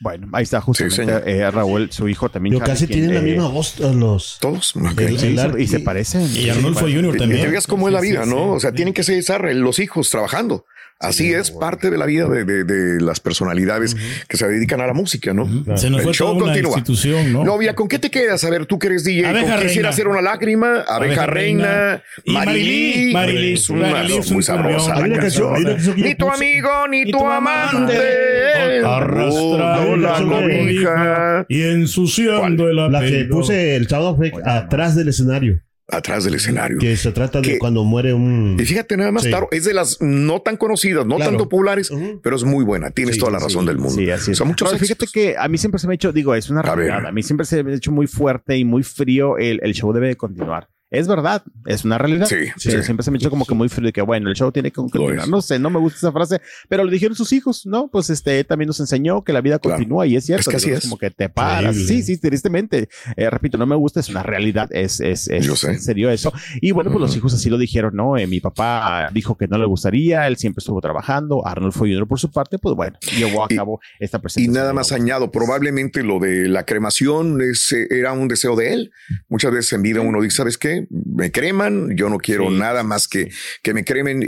Bueno, 0.00 0.28
ahí 0.32 0.44
está 0.44 0.60
justamente 0.60 1.12
eh, 1.26 1.50
Raúl, 1.50 1.90
su 1.90 2.08
hijo 2.08 2.28
también. 2.28 2.54
Pero 2.54 2.66
casi 2.66 2.86
tienen 2.86 3.14
la 3.14 3.20
eh, 3.20 3.22
misma 3.24 3.48
voz 3.48 3.78
los. 3.80 4.38
Todos. 4.40 4.74
El- 4.96 5.18
sí, 5.18 5.26
el 5.26 5.32
y 5.32 5.36
se- 5.36 5.42
Arqui- 5.48 5.60
y 5.62 5.66
se 5.66 5.80
parecen. 5.80 6.30
Y 6.36 6.48
Arnulfo 6.50 6.86
Sí, 6.86 6.94
Junior 6.94 7.16
también. 7.16 7.42
Te 7.42 7.48
digas 7.48 7.66
cómo 7.66 7.88
es 7.88 7.94
la 7.94 8.00
vida, 8.00 8.22
sí, 8.24 8.30
¿no? 8.30 8.36
sí. 8.36 8.42
o 8.56 8.60
sea, 8.60 8.72
tienen 8.72 8.94
que 8.94 9.02
cesar 9.02 9.44
los 9.54 9.78
hijos 9.80 10.08
trabajando. 10.10 10.64
Así 11.00 11.32
es 11.32 11.52
parte 11.52 11.90
de 11.90 11.96
la 11.96 12.06
vida 12.06 12.26
de, 12.28 12.44
de- 12.44 12.64
de 12.64 13.00
las 13.00 13.20
personalidades 13.20 13.96
que 14.28 14.36
se 14.36 14.48
dedican 14.48 14.80
a 14.80 14.86
la 14.88 14.94
música, 14.94 15.32
¿no? 15.32 15.46
Se 15.76 15.90
nos 15.90 16.00
El 16.00 16.04
fue 16.06 16.12
show 16.12 16.26
toda 16.28 16.38
una 16.38 16.44
continúa. 16.46 16.72
institución, 16.78 17.32
¿no? 17.32 17.44
Novia, 17.44 17.74
¿con 17.76 17.86
qué 17.86 18.00
te 18.00 18.10
quedas? 18.10 18.42
A 18.42 18.50
ver, 18.50 18.66
tú 18.66 18.80
que 18.80 18.88
eres 18.88 19.04
DJ, 19.04 19.26
Abeja 19.26 19.46
¿con 19.46 19.54
qué 19.60 19.62
quisiera 19.68 19.74
reina. 19.74 19.88
hacer 19.90 20.08
una 20.08 20.20
lágrima? 20.22 20.80
Abeja, 20.80 20.94
Abeja 20.96 21.26
reina, 21.26 22.02
Marilí. 22.26 23.12
Marilí, 23.12 23.52
Es 23.52 23.70
una 23.70 23.90
Marilí 23.92 24.16
es 24.18 24.32
muy 24.32 24.42
sabrosa. 24.42 24.76
cumbión. 24.78 24.88
la 24.88 25.04
Hay 25.04 25.10
una 25.12 25.20
canción, 25.20 25.54
hay 25.54 25.62
una 25.62 25.70
canción 25.74 25.94
que 25.96 26.02
Ni 26.02 26.14
tu 26.16 26.28
amigo, 26.30 26.68
ni, 26.90 27.04
Ni 27.04 27.10
tu 27.12 27.26
amante. 27.26 27.76
amante. 27.76 28.80
Arrastra 28.84 29.80
Oh, 29.88 29.96
la 29.96 30.14
cobija. 30.22 31.46
Y 31.48 31.62
ensuciando 31.62 32.68
el 32.68 32.76
La 32.92 33.00
que 33.00 33.24
puse 33.30 33.76
el 33.76 33.86
sábado 33.88 34.18
atrás 34.44 34.96
del 34.96 35.08
escenario. 35.08 35.60
Atrás 35.90 36.22
del 36.24 36.34
escenario. 36.34 36.76
Que 36.78 36.96
se 36.98 37.12
trata 37.12 37.40
de 37.40 37.48
Que- 37.52 37.58
cuando 37.58 37.82
muere 37.82 38.12
un. 38.12 38.58
Y 38.60 38.64
fíjate 38.66 38.94
nada 38.98 39.10
más, 39.10 39.22
Sí. 39.22 39.30
Taro, 39.30 39.48
es 39.50 39.64
de 39.64 39.72
las 39.72 39.96
no 40.02 40.42
tan 40.42 40.58
conocidas, 40.58 41.06
no 41.06 41.16
Claro. 41.16 41.30
tan 41.30 41.38
populares, 41.38 41.90
Ujú. 41.90 42.20
pero 42.22 42.36
es 42.36 42.44
muy 42.44 42.62
buena. 42.62 42.90
Tienes 42.90 43.14
Sí, 43.14 43.20
toda 43.20 43.32
la 43.32 43.38
razón 43.38 43.62
sí. 43.62 43.68
del 43.68 43.78
mundo. 43.78 43.94
Sí, 43.94 44.10
así 44.10 44.32
es. 44.32 44.36
Son 44.38 44.48
muchos 44.48 44.70
No, 44.70 44.78
fíjate 44.78 45.06
que 45.10 45.36
a 45.38 45.48
mí 45.48 45.56
siempre 45.56 45.78
se 45.78 45.86
me 45.86 45.94
ha 45.94 45.96
hecho, 45.96 46.12
digo, 46.12 46.34
es 46.34 46.50
una 46.50 46.60
A 46.60 46.74
realidad. 46.74 47.06
A 47.06 47.10
mí 47.12 47.22
siempre 47.22 47.46
se 47.46 47.64
me 47.64 47.72
ha 47.72 47.76
hecho 47.76 47.90
muy 47.90 48.06
fuerte 48.06 48.56
y 48.58 48.64
muy 48.66 48.82
frío. 48.82 49.38
El, 49.38 49.60
el 49.62 49.72
show 49.72 49.90
debe 49.94 50.08
de 50.08 50.16
continuar. 50.16 50.68
Es 50.90 51.06
verdad, 51.06 51.42
es 51.66 51.84
una 51.84 51.98
realidad. 51.98 52.26
Sí, 52.26 52.36
sí. 52.56 52.70
siempre 52.82 53.04
se 53.04 53.10
me 53.10 53.16
ha 53.16 53.18
hecho 53.18 53.28
como 53.28 53.44
que 53.44 53.54
muy 53.54 53.68
frío 53.68 53.86
de 53.86 53.92
que, 53.92 54.00
bueno, 54.00 54.30
el 54.30 54.34
show 54.34 54.50
tiene 54.50 54.70
que 54.70 54.76
continuar. 54.76 55.28
No 55.28 55.42
sé, 55.42 55.58
no 55.58 55.68
me 55.68 55.78
gusta 55.78 55.98
esa 55.98 56.12
frase, 56.12 56.40
pero 56.68 56.82
lo 56.84 56.90
dijeron 56.90 57.14
sus 57.14 57.32
hijos, 57.34 57.66
¿no? 57.66 57.88
Pues 57.88 58.08
este 58.08 58.40
él 58.40 58.46
también 58.46 58.68
nos 58.68 58.80
enseñó 58.80 59.22
que 59.22 59.32
la 59.34 59.40
vida 59.42 59.58
Claro. 59.58 59.76
continúa 59.76 60.06
y 60.06 60.16
es 60.16 60.24
cierto. 60.24 60.40
Es 60.40 60.48
que 60.48 60.56
así 60.56 60.70
es. 60.70 60.82
Como 60.84 60.96
que 60.96 61.10
te 61.10 61.28
paras. 61.28 61.76
Sí, 61.76 62.02
sí, 62.02 62.16
tristemente. 62.18 62.88
Eh, 63.16 63.28
repito, 63.28 63.58
no 63.58 63.66
me 63.66 63.76
gusta, 63.76 64.00
es 64.00 64.08
una 64.08 64.22
realidad, 64.22 64.68
es, 64.72 65.00
es, 65.00 65.28
es 65.28 65.44
Yo 65.46 65.56
sé. 65.56 65.72
en 65.72 65.80
serio 65.82 66.08
eso. 66.10 66.32
Y 66.62 66.70
bueno, 66.70 66.90
pues 66.90 67.00
los 67.02 67.14
hijos 67.16 67.34
así 67.34 67.50
lo 67.50 67.58
dijeron, 67.58 67.94
¿no? 67.94 68.16
Eh, 68.16 68.26
mi 68.26 68.40
papá 68.40 69.10
dijo 69.12 69.36
que 69.36 69.46
no 69.46 69.58
le 69.58 69.66
gustaría, 69.66 70.26
él 70.26 70.36
siempre 70.38 70.60
estuvo 70.60 70.80
trabajando. 70.80 71.46
Arnulfo 71.46 71.80
Junior, 71.80 72.08
por 72.08 72.18
su 72.18 72.30
parte, 72.30 72.58
pues 72.58 72.74
bueno, 72.74 72.96
llevó 73.18 73.44
a 73.44 73.46
Y- 73.50 73.56
cabo 73.56 73.80
esta 74.00 74.16
Y 74.16 74.20
presentación. 74.20 74.54
nada 74.54 74.72
más 74.72 74.92
añado, 74.92 75.30
probablemente 75.30 76.02
lo 76.02 76.18
de 76.18 76.48
la 76.48 76.64
cremación 76.64 77.42
es, 77.42 77.72
eh, 77.72 77.86
era 77.90 78.12
un 78.12 78.28
deseo 78.28 78.56
de 78.56 78.72
él. 78.72 78.90
Muchas 79.28 79.52
veces 79.52 79.72
en 79.74 79.82
vida 79.82 80.00
uno 80.00 80.22
dice, 80.22 80.36
¿sabes 80.38 80.56
qué? 80.56 80.77
Me 80.90 81.30
creman, 81.30 81.96
yo 81.96 82.08
no 82.08 82.18
quiero 82.18 82.48
Sí, 82.48 82.58
nada 82.58 82.82
más 82.82 83.08
que, 83.08 83.30
que 83.62 83.74
me 83.74 83.84
cremen. 83.84 84.22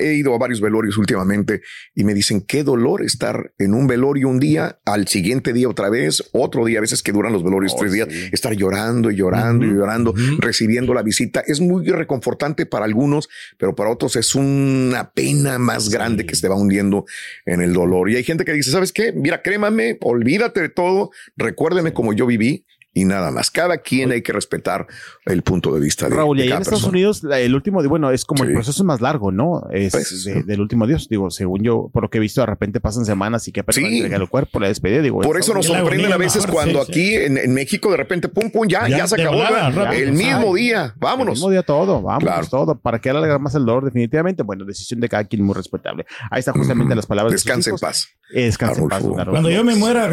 He 0.00 0.14
ido 0.14 0.34
a 0.34 0.38
varios 0.38 0.60
velorios 0.60 0.98
últimamente 0.98 1.62
y 1.94 2.04
me 2.04 2.14
dicen, 2.14 2.40
qué 2.40 2.62
dolor 2.62 3.02
estar 3.02 3.52
en 3.58 3.74
un 3.74 3.86
velorio 3.86 4.28
un 4.28 4.40
día, 4.40 4.78
al 4.84 5.08
siguiente 5.08 5.52
día 5.52 5.68
otra 5.68 5.88
vez, 5.90 6.22
otro 6.32 6.64
día, 6.64 6.78
a 6.78 6.80
veces 6.82 7.02
que 7.02 7.12
duran 7.12 7.32
los 7.32 7.42
velorios 7.42 7.74
Oh, 7.74 7.78
tres 7.78 7.92
días, 7.92 8.08
estar 8.32 8.52
llorando 8.54 9.10
y 9.10 9.16
llorando 9.16 9.64
y 9.64 9.70
llorando, 9.70 10.14
recibiendo 10.38 10.94
la 10.94 11.02
visita. 11.02 11.42
Es 11.46 11.60
muy 11.60 11.86
reconfortante 11.86 12.66
para 12.66 12.84
algunos, 12.84 13.28
pero 13.58 13.74
para 13.74 13.90
otros 13.90 14.16
es 14.16 14.34
una 14.34 15.10
pena 15.12 15.58
más 15.58 15.88
grande 15.88 16.26
que 16.26 16.36
se 16.36 16.48
va 16.48 16.56
hundiendo 16.56 17.04
en 17.46 17.62
el 17.62 17.72
dolor. 17.72 18.10
Y 18.10 18.16
hay 18.16 18.24
gente 18.24 18.44
que 18.44 18.52
dice, 18.52 18.70
¿sabes 18.70 18.92
qué? 18.92 19.12
Mira, 19.12 19.42
crémame, 19.42 19.98
olvídate 20.02 20.60
de 20.60 20.68
todo, 20.68 21.10
recuérdeme 21.36 21.92
como 21.92 22.12
yo 22.12 22.26
viví 22.26 22.66
y 22.94 23.04
nada 23.04 23.30
más. 23.30 23.50
Cada 23.50 23.78
quien 23.78 24.12
hay 24.12 24.22
que 24.22 24.32
respetar 24.32 24.86
el 25.26 25.42
punto 25.42 25.74
de 25.74 25.80
vista 25.80 26.08
de, 26.08 26.14
Raúl, 26.14 26.38
y 26.38 26.40
de 26.40 26.42
ahí 26.44 26.48
en 26.48 26.52
cada 26.52 26.62
Estados 26.62 26.80
persona. 26.82 26.92
Unidos, 26.96 27.22
la- 27.24 27.40
el 27.40 27.54
último, 27.54 27.82
bueno, 27.88 28.10
es 28.12 28.24
como 28.24 28.44
el 28.44 28.52
proceso 28.52 28.82
es 28.82 28.86
más 28.86 29.00
largo, 29.00 29.32
¿no? 29.32 29.66
Es 29.72 29.92
Pues, 29.92 30.24
de- 30.24 30.42
del 30.44 30.60
último 30.60 30.86
Dios, 30.86 31.08
digo, 31.08 31.30
según 31.30 31.62
yo, 31.62 31.90
por 31.92 32.04
lo 32.04 32.10
que 32.10 32.18
he 32.18 32.20
visto, 32.20 32.40
de 32.40 32.46
repente 32.46 32.80
pasan 32.80 33.04
semanas 33.04 33.46
y 33.48 33.52
que 33.52 33.60
apenas 33.60 33.76
Sí. 33.90 34.00
el 34.02 34.28
cuerpo, 34.28 34.60
la 34.60 34.68
despedida, 34.68 35.02
digo. 35.02 35.20
Por 35.20 35.38
eso 35.38 35.52
nos 35.54 35.66
sorprenden 35.66 36.12
a 36.12 36.16
veces 36.16 36.42
mejor, 36.46 36.54
cuando 36.54 36.84
sí, 36.84 36.90
aquí 36.92 37.14
En, 37.16 37.36
en 37.38 37.52
México 37.52 37.90
de 37.90 37.96
repente, 37.96 38.28
pum, 38.28 38.50
pum, 38.50 38.66
ya, 38.68 38.88
ya, 38.88 38.98
Ya, 38.98 39.06
se 39.08 39.20
acabó. 39.20 39.36
volada, 39.38 39.68
¿verdad? 39.70 39.84
rápido, 39.86 40.02
el 40.08 40.12
mismo 40.12 40.54
día, 40.54 40.84
El 40.84 40.92
vámonos. 40.96 41.34
mismo 41.34 41.50
día 41.50 41.62
todo, 41.62 42.00
vamos, 42.00 42.22
Claro. 42.22 42.46
todo. 42.46 42.78
¿Para 42.78 43.00
qué 43.00 43.10
alargar 43.10 43.40
más 43.40 43.54
el 43.56 43.64
dolor? 43.64 43.84
Definitivamente, 43.84 44.42
bueno, 44.44 44.64
decisión 44.64 45.00
de 45.00 45.08
cada 45.08 45.24
quien 45.24 45.42
muy 45.42 45.54
respetable. 45.54 46.06
Ahí 46.30 46.38
están 46.40 46.54
justamente 46.54 46.94
las 46.94 47.06
palabras. 47.06 47.32
de 47.32 47.38
sus 47.38 47.44
Descansa 47.46 47.70
en 47.70 47.76
paz. 47.78 48.08
Descansa 48.32 48.80
en 48.82 48.88
paz. 48.88 49.02
Cuando 49.02 49.50
yo 49.50 49.64
me 49.64 49.74
muera, 49.74 50.08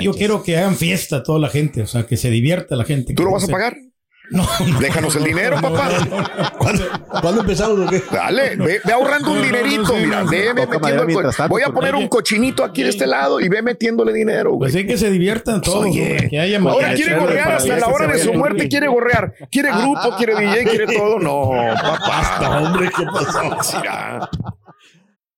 yo, 0.00 0.12
quiero 0.12 0.42
que 0.42 0.56
hagan 0.58 0.74
fiesta 0.76 1.22
toda 1.22 1.38
la 1.38 1.48
gente, 1.48 1.82
o 1.82 1.86
sea, 1.86 2.06
que 2.06 2.16
se 2.16 2.25
divierta 2.30 2.76
la 2.76 2.84
gente. 2.84 3.14
¿Tú 3.14 3.24
lo 3.24 3.32
vas 3.32 3.42
a 3.44 3.46
se- 3.46 3.52
pagar? 3.52 3.76
No, 4.28 4.42
no, 4.66 4.80
Déjanos 4.80 5.14
el 5.14 5.22
dinero, 5.22 5.54
papá. 5.62 5.88
¿Cuándo, 6.58 6.82
¿Cuándo 7.22 7.40
empezamos 7.42 7.78
o 7.78 7.88
qué? 7.88 8.02
Dale, 8.10 8.56
ve, 8.56 8.80
ve 8.84 8.92
ahorrando 8.92 9.30
un 9.30 9.40
dinerito, 9.40 9.86
sí, 9.86 10.04
mira, 10.04 10.24
ve, 10.24 10.52
metiendo 10.52 11.02
el 11.04 11.14
co- 11.14 11.22
Voy 11.48 11.62
a 11.62 11.66
porque 11.66 11.72
poner 11.72 11.94
un 11.94 12.08
cochinito 12.08 12.64
aquí 12.64 12.82
de 12.82 12.88
este 12.88 13.06
lado 13.06 13.38
y 13.38 13.48
ve 13.48 13.62
metiéndole 13.62 14.12
dinero, 14.12 14.50
güey. 14.54 14.72
Pues 14.72 14.74
hay 14.74 14.84
que 14.84 14.98
se 14.98 15.12
diviertan 15.12 15.60
todos, 15.60 15.84
Oye, 15.84 16.02
hombre, 16.02 16.28
que 16.28 16.40
haya 16.40 16.58
Ahora 16.58 16.94
quiere 16.94 17.14
gorrear 17.16 17.52
hasta 17.52 17.76
la 17.76 17.86
hora 17.86 18.06
se 18.06 18.12
de 18.14 18.18
su 18.18 18.34
muerte, 18.34 18.66
quiere 18.68 18.88
gorrear. 18.88 19.32
Quiere 19.48 19.70
grupo, 19.70 20.16
quiere 20.16 20.34
DJ, 20.34 20.64
quiere 20.64 20.86
todo. 20.92 21.20
No, 21.20 21.50
papá. 21.80 22.62
hombre, 22.62 22.90
¿qué 22.96 23.04
pasó? 23.04 24.28